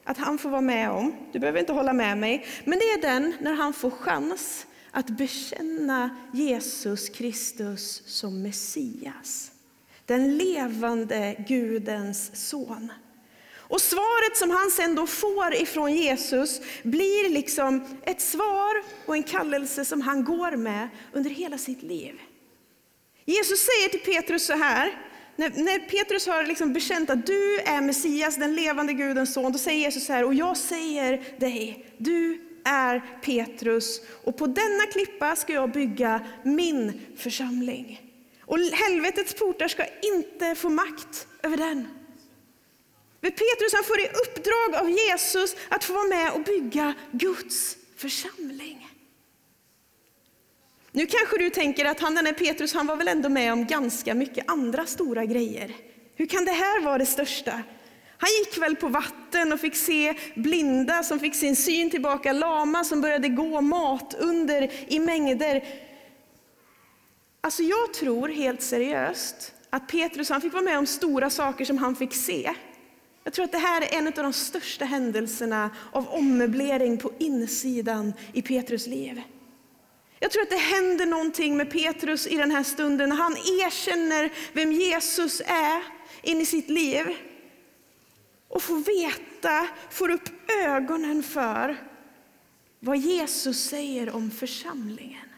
att 0.04 0.18
han 0.18 0.38
får 0.38 0.50
vara 0.50 0.60
med 0.60 0.90
om, 0.90 1.14
du 1.32 1.38
behöver 1.38 1.60
inte 1.60 1.72
hålla 1.72 1.92
med 1.92 2.18
mig, 2.18 2.46
men 2.64 2.78
det 2.78 2.84
är 2.84 3.00
den 3.00 3.34
när 3.40 3.54
han 3.54 3.72
får 3.72 3.90
chans 3.90 4.66
att 4.90 5.10
bekänna 5.10 6.16
Jesus 6.32 7.08
Kristus 7.08 8.02
som 8.06 8.42
Messias. 8.42 9.50
Den 10.06 10.38
levande 10.38 11.44
Gudens 11.48 12.50
son. 12.50 12.92
Och 13.70 13.80
svaret 13.80 14.36
som 14.36 14.50
han 14.50 14.70
sen 14.70 14.94
då 14.94 15.06
får 15.06 15.54
ifrån 15.54 15.92
Jesus 15.96 16.60
blir 16.82 17.30
liksom 17.30 17.98
ett 18.02 18.20
svar 18.20 18.82
och 19.06 19.16
en 19.16 19.22
kallelse 19.22 19.84
som 19.84 20.00
han 20.00 20.24
går 20.24 20.56
med 20.56 20.88
under 21.12 21.30
hela 21.30 21.58
sitt 21.58 21.82
liv. 21.82 22.20
Jesus 23.24 23.58
säger 23.58 23.88
till 23.88 24.14
Petrus 24.14 24.46
så 24.46 24.52
här, 24.52 24.98
när, 25.36 25.50
när 25.50 25.78
Petrus 25.78 26.26
har 26.26 26.42
liksom 26.42 26.72
bekänt 26.72 27.10
att 27.10 27.26
du 27.26 27.60
är 27.60 27.80
Messias, 27.80 28.36
den 28.36 28.54
levande 28.54 28.92
Gudens 28.92 29.34
son, 29.34 29.52
då 29.52 29.58
säger 29.58 29.80
Jesus 29.80 30.06
så 30.06 30.12
här, 30.12 30.24
och 30.24 30.34
jag 30.34 30.56
säger 30.56 31.24
dig, 31.38 31.86
du 31.98 32.49
är 32.64 33.18
Petrus 33.22 34.00
och 34.24 34.36
på 34.36 34.46
denna 34.46 34.86
klippa 34.92 35.36
ska 35.36 35.52
jag 35.52 35.72
bygga 35.72 36.20
min 36.42 37.00
församling. 37.16 38.10
Och 38.40 38.58
helvetets 38.58 39.34
portar 39.34 39.68
ska 39.68 39.84
inte 40.02 40.54
få 40.54 40.68
makt 40.68 41.26
över 41.42 41.56
den. 41.56 41.88
Men 43.20 43.30
Petrus 43.30 43.72
han 43.72 43.84
får 43.84 44.00
i 44.00 44.06
uppdrag 44.06 44.82
av 44.82 44.90
Jesus 44.90 45.56
att 45.68 45.84
få 45.84 45.92
vara 45.92 46.08
med 46.08 46.32
och 46.32 46.42
bygga 46.42 46.94
Guds 47.12 47.76
församling. 47.96 48.86
Nu 50.92 51.06
kanske 51.06 51.38
du 51.38 51.50
tänker 51.50 51.84
att 51.84 52.00
han 52.00 52.14
den 52.14 52.26
här 52.26 52.32
Petrus 52.32 52.74
han 52.74 52.86
var 52.86 52.96
väl 52.96 53.08
ändå 53.08 53.28
med 53.28 53.52
om 53.52 53.66
ganska 53.66 54.14
mycket 54.14 54.50
andra 54.50 54.86
stora 54.86 55.24
grejer. 55.24 55.76
Hur 56.14 56.26
kan 56.26 56.44
det 56.44 56.52
här 56.52 56.80
vara 56.80 56.98
det 56.98 57.06
största? 57.06 57.62
Han 58.20 58.30
gick 58.30 58.58
väl 58.58 58.76
på 58.76 58.88
vatten 58.88 59.52
och 59.52 59.60
fick 59.60 59.76
se 59.76 60.14
blinda 60.34 61.02
som 61.02 61.18
fick 61.20 61.34
sin 61.34 61.56
syn 61.56 61.90
tillbaka, 61.90 62.32
lama 62.32 62.84
som 62.84 63.00
började 63.00 63.28
gå, 63.28 63.60
mat 63.60 64.14
under 64.18 64.70
i 64.92 64.98
mängder. 64.98 65.64
Alltså 67.40 67.62
jag 67.62 67.94
tror 67.94 68.28
helt 68.28 68.62
seriöst 68.62 69.54
att 69.70 69.88
Petrus 69.88 70.30
han 70.30 70.40
fick 70.40 70.52
vara 70.52 70.62
med 70.62 70.78
om 70.78 70.86
stora 70.86 71.30
saker 71.30 71.64
som 71.64 71.78
han 71.78 71.96
fick 71.96 72.14
se. 72.14 72.54
Jag 73.24 73.32
tror 73.32 73.44
att 73.44 73.52
det 73.52 73.58
här 73.58 73.82
är 73.82 73.98
en 73.98 74.06
av 74.06 74.12
de 74.12 74.32
största 74.32 74.84
händelserna 74.84 75.70
av 75.92 76.08
ommöblering 76.08 76.98
på 76.98 77.12
insidan 77.18 78.12
i 78.32 78.42
Petrus 78.42 78.86
liv. 78.86 79.22
Jag 80.18 80.30
tror 80.30 80.42
att 80.42 80.50
det 80.50 80.56
händer 80.56 81.06
någonting 81.06 81.56
med 81.56 81.70
Petrus 81.70 82.26
i 82.26 82.36
den 82.36 82.50
här 82.50 82.62
stunden 82.62 83.08
när 83.08 83.16
han 83.16 83.32
erkänner 83.32 84.32
vem 84.52 84.72
Jesus 84.72 85.42
är 85.46 85.82
in 86.22 86.40
i 86.40 86.46
sitt 86.46 86.68
liv 86.68 87.16
och 88.50 88.62
får 88.62 88.76
veta, 88.76 89.68
får 89.90 90.10
upp 90.10 90.28
ögonen 90.64 91.22
för 91.22 91.76
vad 92.80 92.98
Jesus 92.98 93.64
säger 93.64 94.10
om 94.10 94.30
församlingen. 94.30 95.29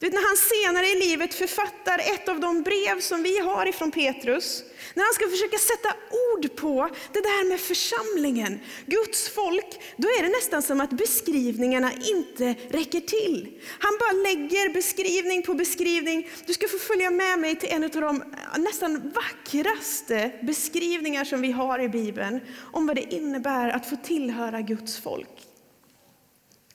Du 0.00 0.10
när 0.10 0.28
han 0.28 0.36
senare 0.36 0.86
i 0.86 1.08
livet 1.08 1.34
författar 1.34 1.98
ett 1.98 2.28
av 2.28 2.40
de 2.40 2.62
brev 2.62 3.00
som 3.00 3.22
vi 3.22 3.38
har 3.38 3.66
ifrån 3.66 3.90
Petrus, 3.90 4.62
när 4.94 5.04
han 5.04 5.14
ska 5.14 5.28
försöka 5.28 5.58
sätta 5.58 5.88
ord 6.10 6.56
på 6.56 6.88
det 7.12 7.20
där 7.20 7.48
med 7.48 7.60
församlingen, 7.60 8.60
Guds 8.86 9.28
folk, 9.28 9.80
då 9.96 10.08
är 10.08 10.22
det 10.22 10.28
nästan 10.28 10.62
som 10.62 10.80
att 10.80 10.90
beskrivningarna 10.90 11.92
inte 11.92 12.54
räcker 12.70 13.00
till. 13.00 13.60
Han 13.78 13.98
bara 13.98 14.12
lägger 14.12 14.74
beskrivning 14.74 15.42
på 15.42 15.54
beskrivning. 15.54 16.28
Du 16.46 16.52
ska 16.52 16.68
få 16.68 16.78
följa 16.78 17.10
med 17.10 17.38
mig 17.38 17.56
till 17.56 17.68
en 17.68 17.84
av 17.84 17.90
de 17.90 18.24
nästan 18.58 19.12
vackraste 19.14 20.32
beskrivningar 20.42 21.24
som 21.24 21.42
vi 21.42 21.52
har 21.52 21.78
i 21.78 21.88
Bibeln 21.88 22.40
om 22.72 22.86
vad 22.86 22.96
det 22.96 23.14
innebär 23.14 23.68
att 23.68 23.88
få 23.88 23.96
tillhöra 23.96 24.60
Guds 24.60 24.98
folk. 24.98 25.49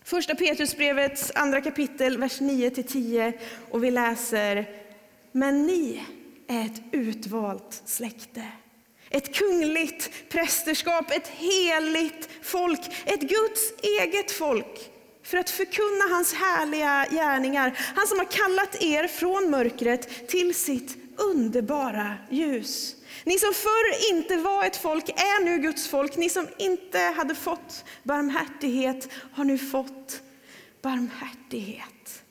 Första 0.06 0.36
Petrusbrevets 0.36 1.32
andra 1.36 1.62
kapitel, 1.62 2.18
vers 2.18 2.42
9-10 2.42 3.34
och 3.72 3.84
vi 3.84 3.92
läser 3.92 4.70
Men 5.32 5.66
ni 5.66 6.02
är 6.48 6.66
ett 6.66 6.82
utvalt 6.92 7.82
släkte, 7.86 8.48
ett 9.10 9.36
kungligt 9.36 10.30
prästerskap, 10.30 11.12
ett 11.12 11.28
heligt 11.28 12.30
folk, 12.42 12.80
ett 13.06 13.22
Guds 13.22 13.74
eget 13.82 14.32
folk 14.32 14.92
för 15.24 15.38
att 15.38 15.50
förkunna 15.50 16.16
hans 16.16 16.34
härliga 16.34 17.06
gärningar. 17.12 17.74
Han 17.96 18.08
som 18.08 18.20
har 18.20 18.26
kallat 18.26 18.84
er 18.84 19.08
från 19.08 19.50
mörkret 19.50 20.28
till 20.28 20.56
sitt 20.56 20.98
underbara 21.18 22.14
ljus. 22.30 22.96
Ni 23.26 23.40
som 23.40 23.54
förr 23.54 24.12
inte 24.12 24.38
var 24.38 24.66
ett 24.66 24.78
folk 24.78 25.10
är 25.10 25.44
nu 25.44 25.58
Guds 25.58 25.88
folk. 25.88 26.18
Ni 26.18 26.30
som 26.30 26.48
inte 26.58 27.00
hade 27.00 27.36
fått 27.36 27.86
barmhärtighet 28.04 29.10
har 29.32 29.44
nu 29.44 29.58
fått 29.58 30.22
barmhärtighet. 30.82 32.24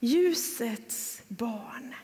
Ljusets 0.00 1.22
barn. 1.28 1.94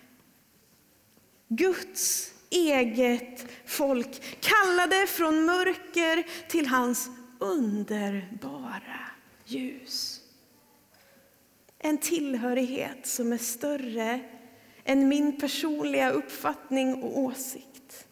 Guds 1.48 2.32
eget 2.50 3.46
folk, 3.66 4.40
kallade 4.40 5.06
från 5.06 5.44
mörker 5.44 6.48
till 6.48 6.66
hans 6.66 7.10
underbara 7.38 9.00
ljus. 9.44 10.20
En 11.78 11.98
tillhörighet 11.98 13.06
som 13.06 13.32
är 13.32 13.38
större 13.38 14.20
än 14.84 15.08
min 15.08 15.38
personliga 15.38 16.10
uppfattning 16.10 17.02
och 17.02 17.18
åsikt. 17.18 18.06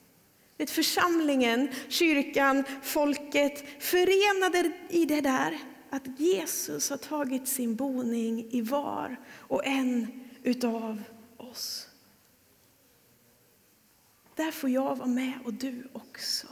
Vet, 0.58 0.70
församlingen, 0.70 1.68
kyrkan, 1.88 2.64
folket 2.82 3.82
förenade 3.82 4.72
i 4.88 5.04
det 5.04 5.20
där 5.20 5.58
att 5.90 6.20
Jesus 6.20 6.90
har 6.90 6.96
tagit 6.96 7.48
sin 7.48 7.76
boning 7.76 8.46
i 8.50 8.60
var 8.60 9.16
och 9.38 9.66
en 9.66 10.06
utav 10.42 11.02
oss. 11.36 11.88
Där 14.34 14.50
får 14.50 14.70
jag 14.70 14.96
vara 14.96 15.08
med 15.08 15.32
och 15.44 15.54
du 15.54 15.88
också. 15.92 16.46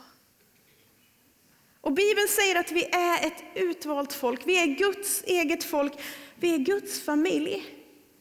Och 1.81 1.93
Bibeln 1.93 2.29
säger 2.29 2.61
att 2.61 2.73
vi 2.73 2.85
är 2.85 3.27
ett 3.27 3.45
utvalt 3.55 4.13
folk, 4.13 4.41
vi 4.47 4.63
är 4.63 4.67
Guds 4.67 5.23
eget 5.27 5.65
folk, 5.65 5.93
vi 6.37 6.55
är 6.55 6.59
Guds 6.59 7.01
familj. 7.01 7.77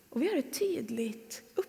Och 0.09 0.21
vi 0.21 0.27
har 0.27 0.35
ett 0.35 0.59
tydligt 0.59 1.41
uppdrag. 1.55 1.68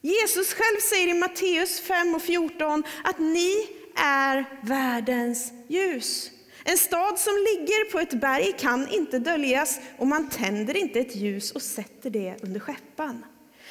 Jesus 0.00 0.54
själv 0.54 0.80
säger 0.80 1.08
i 1.08 1.14
Matteus 1.14 1.80
5 1.80 2.14
och 2.14 2.22
14 2.22 2.84
att 3.04 3.18
ni 3.18 3.68
är 3.96 4.44
världens 4.62 5.52
ljus. 5.68 6.30
En 6.64 6.78
stad 6.78 7.18
som 7.18 7.32
ligger 7.32 7.90
på 7.90 7.98
ett 7.98 8.20
berg 8.20 8.52
kan 8.58 8.88
inte 8.88 9.18
döljas 9.18 9.80
och 9.98 10.06
man 10.06 10.28
tänder 10.28 10.76
inte 10.76 11.00
ett 11.00 11.16
ljus 11.16 11.50
och 11.52 11.62
sätter 11.62 12.10
det 12.10 12.36
under 12.42 12.60
skeppan. 12.60 13.24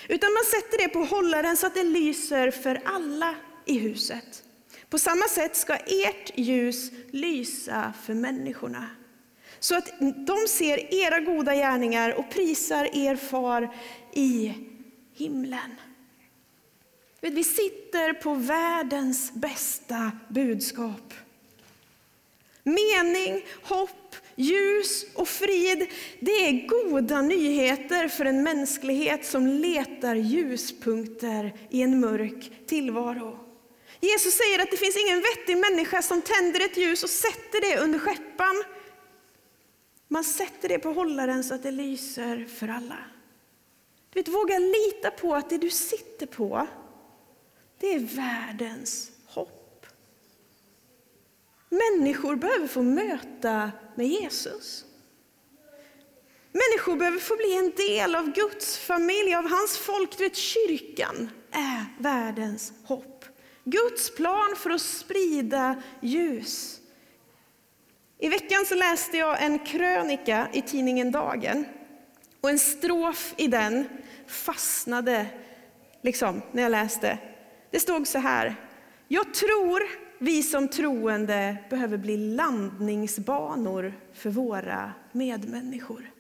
Utan 0.08 0.34
man 0.34 0.44
sätter 0.44 0.78
det 0.78 0.90
på 0.90 1.00
hållaren 1.16 1.58
så 1.58 1.68
att 1.68 1.76
det 1.76 1.84
lyser 1.84 2.52
för 2.52 2.82
alla 2.86 3.36
i 3.66 3.78
huset. 3.78 4.44
På 4.90 5.00
samma 5.00 5.28
sätt 5.28 5.56
ska 5.56 5.76
ert 5.76 6.32
ljus 6.38 6.92
lysa 7.12 7.94
för 8.06 8.14
människorna 8.14 8.90
så 9.64 9.76
att 9.76 9.94
de 10.28 10.48
ser 10.48 10.94
era 10.94 11.20
goda 11.20 11.56
gärningar 11.56 12.14
och 12.14 12.30
prisar 12.30 12.90
er 12.94 13.16
far 13.16 13.76
i 14.14 14.54
himlen. 15.14 15.76
Vi 17.22 17.44
sitter 17.44 18.14
på 18.14 18.34
världens 18.34 19.34
bästa 19.34 20.12
budskap. 20.30 21.14
Mening, 22.64 23.46
hopp, 23.64 24.16
ljus 24.36 25.06
och 25.16 25.28
frid, 25.28 25.88
det 26.20 26.32
är 26.32 26.68
goda 26.68 27.22
nyheter 27.22 28.08
för 28.08 28.26
en 28.26 28.44
mänsklighet 28.44 29.26
som 29.26 29.48
letar 29.48 30.16
ljuspunkter 30.16 31.54
i 31.70 31.82
en 31.82 32.00
mörk 32.00 32.52
tillvaro. 32.68 33.40
Jesus 34.00 34.34
säger 34.34 34.60
att 34.60 34.72
det 34.72 34.78
finns 34.78 34.98
ingen 34.98 35.22
vettig 35.22 35.58
människa 35.58 36.02
som 36.02 36.22
tänder 36.22 36.66
ett 36.66 36.78
ljus 36.78 37.04
och 37.04 37.10
sätter 37.10 37.62
det 37.62 37.84
under 37.84 38.00
skeppan 38.00 38.64
man 40.14 40.24
sätter 40.24 40.70
det 40.70 40.80
på 40.80 40.92
hållaren 40.92 41.44
så 41.44 41.54
att 41.54 41.64
det 41.64 41.72
lyser 41.72 42.46
för 42.46 42.68
alla. 42.68 42.98
Du 44.10 44.20
vet, 44.20 44.28
våga 44.28 44.60
lita 44.60 45.12
på 45.12 45.36
att 45.36 45.50
det 45.50 45.58
du 45.58 45.70
sitter 45.70 46.26
på, 46.26 46.68
det 47.80 47.96
är 47.96 48.00
världens 48.00 49.12
hopp. 49.26 49.86
Människor 51.70 52.36
behöver 52.36 52.68
få 52.68 52.82
möta 52.82 53.72
med 53.96 54.08
Jesus. 54.08 54.86
Människor 56.52 56.96
behöver 56.96 57.20
få 57.20 57.36
bli 57.36 57.58
en 57.58 57.72
del 57.72 58.16
av 58.16 58.32
Guds 58.32 58.78
familj, 58.78 59.36
av 59.36 59.50
hans 59.50 59.78
folk. 59.78 60.18
Du 60.18 60.24
vet, 60.24 60.36
kyrkan 60.36 61.30
är 61.52 61.86
världens 62.00 62.74
hopp. 62.84 63.26
Guds 63.64 64.16
plan 64.16 64.56
för 64.58 64.70
att 64.70 64.82
sprida 64.82 65.84
ljus. 66.02 66.80
I 68.24 68.30
veckan 68.30 68.66
så 68.66 68.76
läste 68.76 69.18
jag 69.18 69.44
en 69.44 69.60
krönika 69.60 70.48
i 70.54 70.62
tidningen 70.62 71.12
Dagen. 71.12 71.66
Och 72.42 72.50
en 72.50 72.60
strof 72.60 73.34
i 73.38 73.48
den 73.48 73.88
fastnade 74.28 75.26
liksom, 76.02 76.42
när 76.52 76.64
jag 76.64 76.70
läste. 76.70 77.18
Det 77.72 77.80
stod 77.80 78.08
så 78.08 78.20
här. 78.20 78.56
Jag 79.08 79.34
tror 79.34 79.84
vi 80.20 80.44
som 80.44 80.68
troende 80.68 81.58
behöver 81.70 81.98
bli 81.98 82.18
landningsbanor 82.18 83.94
för 84.14 84.30
våra 84.30 84.94
medmänniskor. 85.12 86.13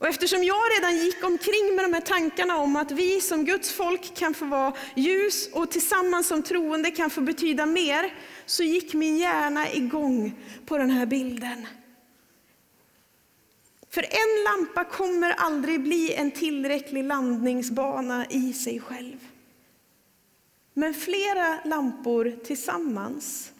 Och 0.00 0.08
eftersom 0.08 0.44
jag 0.44 0.60
redan 0.78 0.96
gick 0.96 1.24
omkring 1.24 1.76
med 1.76 1.84
de 1.84 1.92
här 1.92 2.00
tankarna 2.00 2.56
om 2.56 2.76
att 2.76 2.90
vi 2.90 3.20
som 3.20 3.44
Guds 3.44 3.72
folk 3.72 4.14
kan 4.14 4.34
få 4.34 4.44
vara 4.44 4.72
ljus 4.96 5.48
och 5.52 5.70
tillsammans 5.70 6.28
som 6.28 6.42
troende 6.42 6.90
kan 6.90 7.10
få 7.10 7.20
betyda 7.20 7.66
mer, 7.66 8.14
så 8.46 8.62
gick 8.62 8.94
min 8.94 9.18
hjärna 9.18 9.72
igång 9.72 10.34
på 10.66 10.78
den 10.78 10.90
här 10.90 11.06
bilden. 11.06 11.66
För 13.90 14.02
en 14.02 14.44
lampa 14.44 14.84
kommer 14.84 15.30
aldrig 15.30 15.82
bli 15.82 16.14
en 16.14 16.30
tillräcklig 16.30 17.04
landningsbana 17.04 18.26
i 18.30 18.52
sig 18.52 18.80
själv. 18.80 19.28
Men 20.74 20.94
flera 20.94 21.64
lampor 21.64 22.36
tillsammans 22.44 23.52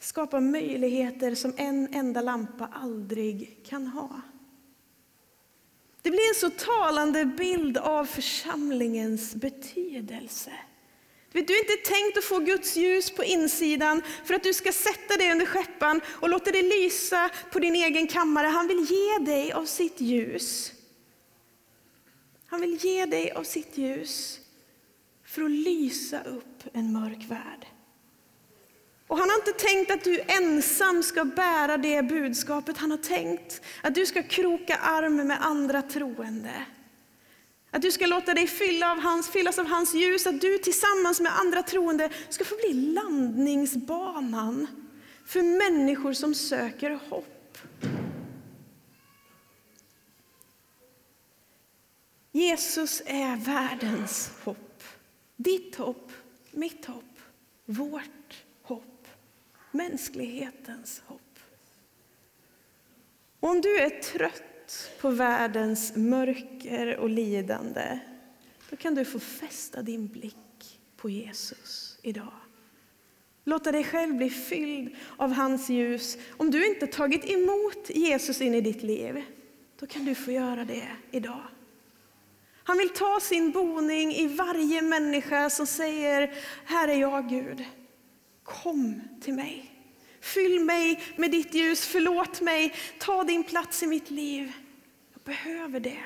skapar 0.00 0.40
möjligheter 0.40 1.34
som 1.34 1.54
en 1.56 1.94
enda 1.94 2.20
lampa 2.20 2.68
aldrig 2.72 3.58
kan 3.64 3.86
ha. 3.86 4.20
Det 6.02 6.10
blir 6.10 6.28
en 6.28 6.34
så 6.34 6.50
talande 6.50 7.24
bild 7.24 7.78
av 7.78 8.04
församlingens 8.04 9.34
betydelse. 9.34 10.52
Du 11.32 11.38
är 11.38 11.58
inte 11.58 11.90
tänkt 11.90 12.18
att 12.18 12.24
få 12.24 12.38
Guds 12.38 12.76
ljus 12.76 13.10
på 13.10 13.24
insidan 13.24 14.02
för 14.24 14.34
att 14.34 14.42
du 14.42 14.54
ska 14.54 14.72
sätta 14.72 15.16
dig 15.16 15.32
under 15.32 15.46
skeppan 15.46 16.00
och 16.06 16.28
låta 16.28 16.50
det 16.50 16.62
lysa 16.62 17.30
på 17.52 17.58
din 17.58 17.74
egen 17.74 18.06
kammare. 18.06 18.46
Han 18.46 18.68
vill 18.68 18.86
ge 18.90 19.18
dig 19.18 19.52
av 19.52 19.64
sitt 19.64 20.00
ljus. 20.00 20.72
Han 22.46 22.60
vill 22.60 22.76
ge 22.84 23.06
dig 23.06 23.30
av 23.30 23.42
sitt 23.44 23.78
ljus 23.78 24.40
för 25.24 25.42
att 25.42 25.50
lysa 25.50 26.22
upp 26.22 26.62
en 26.72 26.92
mörk 26.92 27.30
värld. 27.30 27.66
Och 29.12 29.18
han 29.18 29.30
har 29.30 29.36
inte 29.36 29.52
tänkt 29.52 29.90
att 29.90 30.04
du 30.04 30.20
ensam 30.20 31.02
ska 31.02 31.24
bära 31.24 31.76
det 31.76 32.02
budskapet. 32.02 32.78
Han 32.78 32.90
har 32.90 32.98
tänkt 32.98 33.62
att 33.82 33.94
du 33.94 34.06
ska 34.06 34.22
kroka 34.22 34.76
arm 34.76 35.16
med 35.16 35.46
andra 35.46 35.82
troende. 35.82 36.66
Att 37.70 37.82
du 37.82 37.92
ska 37.92 38.06
låta 38.06 38.34
dig 38.34 38.46
fylla 38.46 38.92
av 38.92 39.00
hans, 39.00 39.30
fyllas 39.30 39.58
av 39.58 39.66
hans 39.66 39.94
ljus, 39.94 40.26
att 40.26 40.40
du 40.40 40.58
tillsammans 40.58 41.20
med 41.20 41.38
andra 41.38 41.62
troende 41.62 42.10
ska 42.28 42.44
få 42.44 42.54
bli 42.56 42.72
landningsbanan 42.74 44.66
för 45.26 45.42
människor 45.42 46.12
som 46.12 46.34
söker 46.34 46.98
hopp. 47.08 47.58
Jesus 52.32 53.02
är 53.06 53.36
världens 53.36 54.30
hopp. 54.44 54.82
Ditt 55.36 55.76
hopp, 55.76 56.12
mitt 56.50 56.86
hopp, 56.86 57.18
vårt 57.64 58.02
hopp. 58.02 58.41
Mänsklighetens 59.72 61.02
hopp. 61.06 61.38
Och 63.40 63.48
om 63.48 63.60
du 63.60 63.78
är 63.78 63.90
trött 63.90 64.90
på 65.00 65.10
världens 65.10 65.96
mörker 65.96 66.96
och 66.96 67.08
lidande, 67.08 67.98
då 68.70 68.76
kan 68.76 68.94
du 68.94 69.04
få 69.04 69.18
fästa 69.18 69.82
din 69.82 70.06
blick 70.06 70.80
på 70.96 71.10
Jesus 71.10 71.98
idag. 72.02 72.32
Låta 73.44 73.72
dig 73.72 73.84
själv 73.84 74.16
bli 74.16 74.30
fylld 74.30 74.96
av 75.16 75.32
hans 75.32 75.68
ljus. 75.68 76.18
Om 76.36 76.50
du 76.50 76.66
inte 76.66 76.86
tagit 76.86 77.24
emot 77.24 77.90
Jesus 77.90 78.40
in 78.40 78.54
i 78.54 78.60
ditt 78.60 78.82
liv, 78.82 79.22
då 79.78 79.86
kan 79.86 80.04
du 80.04 80.14
få 80.14 80.32
göra 80.32 80.64
det 80.64 80.88
idag. 81.10 81.42
Han 82.64 82.78
vill 82.78 82.88
ta 82.88 83.20
sin 83.20 83.50
boning 83.50 84.14
i 84.14 84.26
varje 84.26 84.82
människa 84.82 85.50
som 85.50 85.66
säger, 85.66 86.34
här 86.64 86.88
är 86.88 86.96
jag 86.96 87.28
Gud, 87.28 87.64
kom 88.44 89.00
till 89.20 89.34
mig. 89.34 89.68
Fyll 90.20 90.60
mig 90.64 91.02
med 91.16 91.30
ditt 91.30 91.54
ljus, 91.54 91.86
förlåt 91.86 92.40
mig, 92.40 92.74
ta 92.98 93.24
din 93.24 93.44
plats 93.44 93.82
i 93.82 93.86
mitt 93.86 94.10
liv. 94.10 94.52
Jag 95.12 95.22
behöver 95.22 95.80
det. 95.80 96.02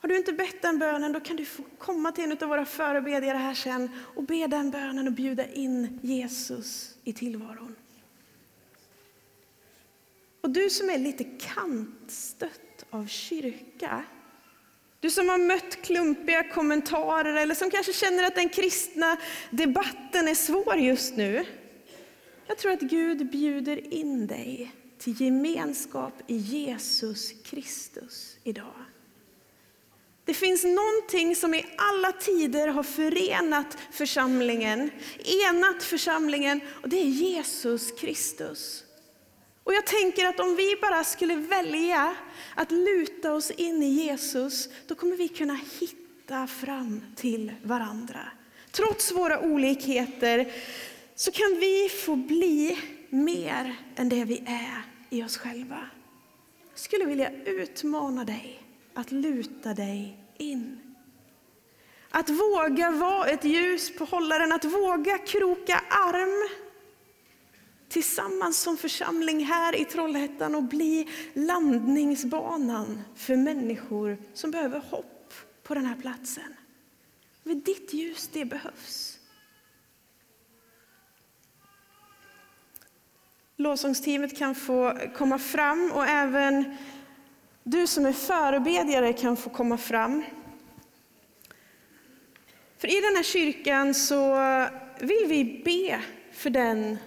Har 0.00 0.08
du 0.08 0.16
inte 0.16 0.32
bett 0.32 0.62
den 0.62 0.78
bönen, 0.78 1.12
då 1.12 1.20
kan 1.20 1.36
du 1.36 1.44
få 1.44 1.62
komma 1.78 2.12
till 2.12 2.24
en 2.24 2.32
av 2.32 2.48
våra 2.48 2.64
förebedjare 2.64 3.38
här 3.38 3.54
sen 3.54 3.90
och 4.14 4.24
be 4.24 4.46
den 4.46 4.70
bönen 4.70 5.06
och 5.06 5.12
bjuda 5.12 5.46
in 5.48 5.98
Jesus 6.02 6.96
i 7.04 7.12
tillvaron. 7.12 7.76
Och 10.40 10.50
du 10.50 10.70
som 10.70 10.90
är 10.90 10.98
lite 10.98 11.24
kantstött 11.24 12.86
av 12.90 13.06
kyrka, 13.06 14.04
du 15.00 15.10
som 15.10 15.28
har 15.28 15.38
mött 15.38 15.82
klumpiga 15.82 16.42
kommentarer 16.42 17.34
eller 17.34 17.54
som 17.54 17.70
kanske 17.70 17.92
känner 17.92 18.24
att 18.24 18.34
den 18.34 18.48
kristna 18.48 19.16
debatten 19.50 20.28
är 20.28 20.34
svår 20.34 20.76
just 20.76 21.16
nu. 21.16 21.44
Jag 22.46 22.58
tror 22.58 22.72
att 22.72 22.80
Gud 22.80 23.30
bjuder 23.30 23.94
in 23.94 24.26
dig 24.26 24.72
till 24.98 25.20
gemenskap 25.20 26.12
i 26.26 26.36
Jesus 26.36 27.32
Kristus 27.44 28.36
idag. 28.44 28.84
Det 30.24 30.34
finns 30.34 30.64
någonting 30.64 31.36
som 31.36 31.54
i 31.54 31.66
alla 31.76 32.12
tider 32.12 32.68
har 32.68 32.82
förenat 32.82 33.78
församlingen, 33.92 34.90
enat 35.48 35.82
församlingen, 35.82 36.60
och 36.82 36.88
det 36.88 37.00
är 37.00 37.04
Jesus 37.04 37.92
Kristus. 37.92 38.84
Och 39.70 39.76
jag 39.76 39.86
tänker 39.86 40.26
att 40.26 40.40
om 40.40 40.56
vi 40.56 40.76
bara 40.80 41.04
skulle 41.04 41.34
välja 41.34 42.16
att 42.54 42.70
luta 42.70 43.32
oss 43.32 43.50
in 43.50 43.82
i 43.82 43.86
Jesus, 43.86 44.68
då 44.86 44.94
kommer 44.94 45.16
vi 45.16 45.28
kunna 45.28 45.58
hitta 45.80 46.46
fram 46.46 47.02
till 47.16 47.52
varandra. 47.62 48.20
Trots 48.70 49.12
våra 49.12 49.40
olikheter 49.40 50.52
så 51.14 51.30
kan 51.32 51.56
vi 51.60 51.88
få 51.88 52.16
bli 52.16 52.78
mer 53.10 53.76
än 53.96 54.08
det 54.08 54.24
vi 54.24 54.38
är 54.46 54.82
i 55.10 55.22
oss 55.22 55.36
själva. 55.36 55.80
Jag 56.70 56.78
skulle 56.78 57.04
vilja 57.04 57.30
utmana 57.44 58.24
dig 58.24 58.62
att 58.94 59.12
luta 59.12 59.74
dig 59.74 60.18
in. 60.38 60.80
Att 62.10 62.30
våga 62.30 62.90
vara 62.90 63.28
ett 63.28 63.44
ljus 63.44 63.96
på 63.96 64.04
hållaren, 64.04 64.52
att 64.52 64.64
våga 64.64 65.18
kroka 65.18 65.82
arm 65.88 66.48
tillsammans 67.90 68.60
som 68.60 68.76
församling 68.76 69.44
här 69.44 69.76
i 69.80 69.84
Trollhättan 69.84 70.54
och 70.54 70.62
bli 70.62 71.08
landningsbanan 71.34 73.02
för 73.16 73.36
människor 73.36 74.18
som 74.34 74.50
behöver 74.50 74.80
hopp 74.90 75.34
på 75.62 75.74
den 75.74 75.86
här 75.86 75.96
platsen. 75.96 76.54
Med 77.42 77.56
ditt 77.56 77.92
ljus, 77.92 78.30
det 78.32 78.44
behövs. 78.44 79.18
Lovsångsteamet 83.56 84.38
kan 84.38 84.54
få 84.54 84.98
komma 85.16 85.38
fram 85.38 85.92
och 85.94 86.06
även 86.06 86.76
du 87.62 87.86
som 87.86 88.06
är 88.06 88.12
förebedjare 88.12 89.12
kan 89.12 89.36
få 89.36 89.50
komma 89.50 89.78
fram. 89.78 90.24
För 92.78 92.88
i 92.88 93.00
den 93.00 93.16
här 93.16 93.22
kyrkan 93.22 93.94
så 93.94 94.36
vill 95.00 95.26
vi 95.26 95.62
be 95.64 96.00
för 96.32 96.50
den 96.50 96.98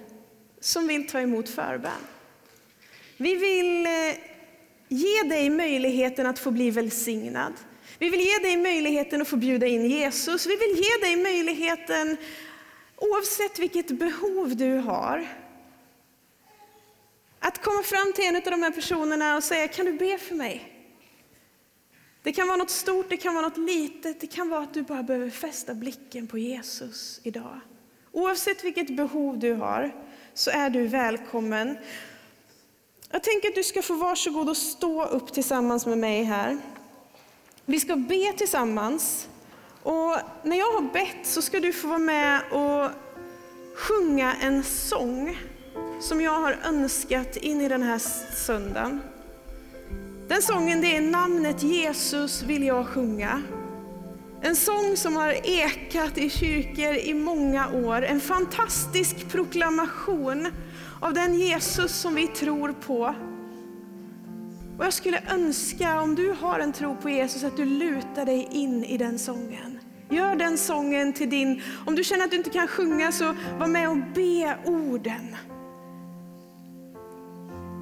som 0.64 0.88
vill 0.88 1.08
ta 1.08 1.20
emot 1.20 1.50
förbön. 1.50 1.92
Vi 3.18 3.36
vill 3.36 3.86
eh, 3.86 4.16
ge 4.88 5.24
dig 5.24 5.50
möjligheten 5.50 6.26
att 6.26 6.40
få 6.40 6.52
bli 6.52 6.72
välsignad. 6.72 7.54
Vi 8.00 8.10
vill 8.10 8.22
ge 8.22 8.38
dig 8.38 8.58
möjligheten 8.58 9.22
att 9.22 9.28
få 9.28 9.36
bjuda 9.36 9.68
in 9.68 9.86
Jesus. 9.86 10.46
Vi 10.48 10.56
vill 10.56 10.84
ge 10.84 11.08
dig 11.08 11.16
möjligheten, 11.16 12.18
oavsett 12.98 13.60
vilket 13.60 13.88
behov 13.88 14.56
du 14.56 14.76
har, 14.76 15.28
att 17.40 17.64
komma 17.64 17.84
fram 17.84 18.14
till 18.16 18.26
en 18.26 18.36
av 18.36 18.42
de 18.42 18.64
här 18.64 18.72
personerna 18.72 19.36
och 19.36 19.44
säga, 19.44 19.68
kan 19.68 19.86
du 19.86 19.94
be 19.94 20.18
för 20.18 20.36
mig? 20.36 20.70
Det 22.24 22.32
kan 22.32 22.48
vara 22.48 22.58
något 22.58 22.70
stort, 22.70 23.10
det 23.10 23.18
kan 23.18 23.34
vara 23.34 23.48
något 23.48 23.58
litet, 23.58 24.22
det 24.22 24.28
kan 24.28 24.50
vara 24.50 24.62
att 24.62 24.74
du 24.74 24.82
bara 24.82 25.04
behöver 25.04 25.30
fästa 25.30 25.74
blicken 25.74 26.28
på 26.28 26.38
Jesus 26.38 27.22
idag. 27.24 27.60
Oavsett 28.12 28.64
vilket 28.64 28.96
behov 28.96 29.40
du 29.40 29.54
har 29.54 29.92
så 30.34 30.52
är 30.52 30.70
du 30.70 30.88
välkommen. 30.88 31.78
Jag 33.12 33.24
tänker 33.24 33.50
att 33.50 33.56
du 33.56 33.64
ska 33.64 33.82
få 33.82 33.94
varsågod 33.94 34.50
och 34.50 34.58
stå 34.58 35.06
upp 35.06 35.34
tillsammans 35.34 35.86
med 35.86 35.98
mig 35.98 36.24
här. 36.24 36.58
Vi 37.66 37.80
ska 37.80 37.96
be 37.96 38.34
tillsammans. 38.38 39.30
Och 39.84 40.18
när 40.44 40.58
jag 40.58 40.72
har 40.72 40.94
bett 40.94 41.28
så 41.28 41.42
ska 41.42 41.60
du 41.60 41.74
få 41.74 41.88
vara 41.88 41.98
med 41.98 42.42
och 42.52 42.90
sjunga 43.76 44.36
en 44.42 44.64
sång 44.64 45.38
som 46.02 46.22
jag 46.22 46.40
har 46.40 46.58
önskat 46.66 47.38
in 47.38 47.62
i 47.62 47.70
den 47.70 47.84
här 47.84 48.00
söndagen. 48.46 49.02
Den 50.28 50.42
sången 50.42 50.82
det 50.82 50.98
är 50.98 51.02
namnet 51.02 51.64
Jesus 51.64 52.44
vill 52.44 52.64
jag 52.64 52.88
sjunga. 52.88 53.42
En 54.46 54.56
sång 54.56 54.98
som 54.98 55.16
har 55.16 55.30
ekat 55.44 56.18
i 56.18 56.30
kyrkor 56.30 56.96
i 56.96 57.14
många 57.14 57.70
år. 57.70 58.02
En 58.02 58.20
fantastisk 58.20 59.30
proklamation 59.30 60.48
av 61.00 61.14
den 61.14 61.34
Jesus 61.34 61.92
som 61.92 62.16
vi 62.16 62.28
tror 62.28 62.74
på. 62.74 63.16
Och 64.78 64.86
Jag 64.86 64.94
skulle 64.94 65.22
önska, 65.30 66.02
om 66.02 66.16
du 66.16 66.36
har 66.42 66.60
en 66.60 66.74
tro 66.74 66.96
på 66.96 67.10
Jesus, 67.10 67.44
att 67.44 67.58
du 67.58 67.66
lutar 67.66 68.26
dig 68.26 68.48
in 68.52 68.84
i 68.84 68.98
den 68.98 69.20
sången. 69.20 69.80
Gör 70.10 70.36
den 70.36 70.58
sången 70.58 71.14
till 71.14 71.30
din. 71.30 71.62
Om 71.86 71.96
du 71.96 72.04
känner 72.04 72.26
att 72.26 72.32
du 72.32 72.38
inte 72.38 72.50
kan 72.50 72.68
sjunga, 72.68 73.12
så 73.12 73.36
var 73.60 73.68
med 73.68 73.90
och 73.90 73.98
be 73.98 74.58
orden 74.66 75.36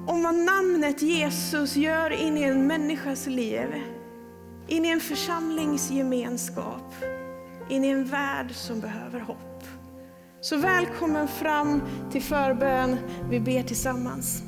om 0.06 0.22
vad 0.22 0.34
namnet 0.34 1.02
Jesus 1.02 1.76
gör 1.76 2.10
in 2.10 2.38
i 2.38 2.42
en 2.42 2.66
människas 2.66 3.26
liv, 3.26 3.68
in 4.72 4.84
i 4.84 4.88
en 4.88 5.00
församlingsgemenskap, 5.00 6.94
in 7.68 7.84
i 7.84 7.88
en 7.88 8.04
värld 8.04 8.52
som 8.52 8.80
behöver 8.80 9.20
hopp. 9.20 9.64
Så 10.40 10.56
välkommen 10.56 11.28
fram 11.28 11.82
till 12.12 12.22
förbön. 12.22 12.96
Vi 13.30 13.40
ber 13.40 13.62
tillsammans. 13.62 14.42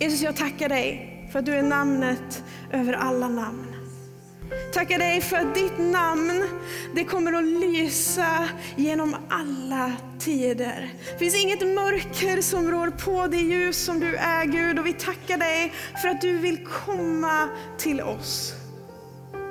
Jesus, 0.00 0.22
jag 0.22 0.36
tackar 0.36 0.68
dig 0.68 1.28
för 1.32 1.38
att 1.38 1.46
du 1.46 1.54
är 1.54 1.62
namnet 1.62 2.44
över 2.72 2.92
alla 2.92 3.28
namn. 3.28 3.66
Tackar 4.74 4.98
dig 4.98 5.20
för 5.20 5.36
att 5.36 5.54
ditt 5.54 5.78
namn 5.78 6.48
det 6.94 7.04
kommer 7.04 7.32
att 7.32 7.44
lysa 7.44 8.48
genom 8.76 9.16
alla 9.28 9.92
tider. 10.18 10.92
Det 11.12 11.18
finns 11.18 11.42
inget 11.42 11.60
mörker 11.60 12.42
som 12.42 12.70
rår 12.70 12.90
på 12.90 13.26
det 13.26 13.40
ljus 13.40 13.84
som 13.84 14.00
du 14.00 14.16
är 14.16 14.44
Gud 14.44 14.78
och 14.78 14.86
vi 14.86 14.92
tackar 14.92 15.38
dig 15.38 15.72
för 16.02 16.08
att 16.08 16.20
du 16.20 16.38
vill 16.38 16.66
komma 16.66 17.48
till 17.78 18.00
oss. 18.00 18.54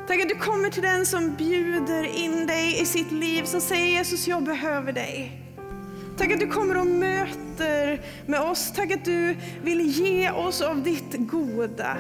Tack 0.08 0.22
att 0.22 0.30
du 0.30 0.36
kommer 0.36 0.70
till 0.70 0.84
den 0.84 1.06
som 1.06 1.36
bjuder 1.36 2.04
in 2.04 2.48
dig 2.48 2.82
i 2.82 2.86
sitt 2.86 3.12
liv, 3.12 3.44
som 3.44 3.62
säger 3.62 3.86
Jesus, 3.86 4.28
jag 4.28 4.44
behöver 4.44 4.94
dig. 4.94 5.42
Tack 6.18 6.32
att 6.32 6.40
du 6.40 6.48
kommer 6.48 6.78
och 6.78 6.88
möter 6.88 8.02
med 8.26 8.42
oss. 8.42 8.74
Tack 8.76 8.92
att 8.92 9.06
du 9.06 9.36
vill 9.64 9.82
ge 9.82 10.32
oss 10.32 10.62
av 10.62 10.84
ditt 10.84 11.16
goda. 11.18 11.98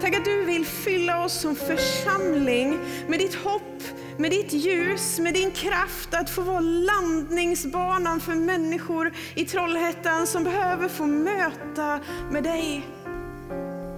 Tack 0.00 0.16
att 0.16 0.24
du 0.24 0.44
vill 0.44 0.66
fylla 0.66 1.24
oss 1.24 1.40
som 1.40 1.56
församling 1.56 2.78
med 3.08 3.18
ditt 3.18 3.34
hopp, 3.34 3.82
med 4.18 4.30
ditt 4.30 4.52
ljus, 4.52 5.18
med 5.18 5.34
din 5.34 5.50
kraft 5.50 6.14
att 6.14 6.30
få 6.30 6.42
vara 6.42 6.60
landningsbanan 6.60 8.20
för 8.20 8.34
människor 8.34 9.12
i 9.34 9.44
Trollhättan 9.44 10.26
som 10.26 10.44
behöver 10.44 10.88
få 10.88 11.06
möta 11.06 12.00
med 12.30 12.42
dig. 12.42 12.84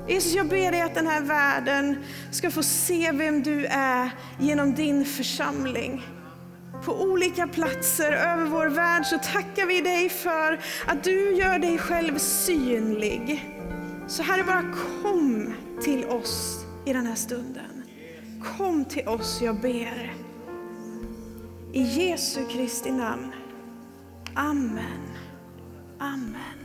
Jesus, 0.08 0.34
jag 0.34 0.48
ber 0.48 0.72
dig 0.72 0.80
att 0.80 0.94
den 0.94 1.06
här 1.06 1.20
världen 1.20 1.96
ska 2.30 2.50
få 2.50 2.62
se 2.62 3.12
vem 3.12 3.42
du 3.42 3.66
är 3.66 4.10
genom 4.38 4.74
din 4.74 5.04
församling. 5.04 6.02
På 6.84 7.02
olika 7.02 7.46
platser 7.46 8.12
över 8.12 8.44
vår 8.44 8.66
värld 8.66 9.06
så 9.06 9.18
tackar 9.18 9.66
vi 9.66 9.80
dig 9.80 10.08
för 10.08 10.60
att 10.86 11.04
du 11.04 11.32
gör 11.32 11.58
dig 11.58 11.78
själv 11.78 12.18
synlig. 12.18 13.50
Så 14.08 14.22
Herre, 14.22 14.44
bara 14.44 14.64
kom 15.02 15.52
till 15.82 16.04
oss 16.04 16.64
i 16.84 16.92
den 16.92 17.06
här 17.06 17.14
stunden. 17.14 17.82
Kom 18.58 18.84
till 18.84 19.08
oss, 19.08 19.42
jag 19.42 19.60
ber. 19.60 20.14
I 21.72 21.82
Jesu 21.82 22.46
Kristi 22.48 22.90
namn. 22.90 23.32
Amen. 24.34 25.16
Amen. 25.98 26.55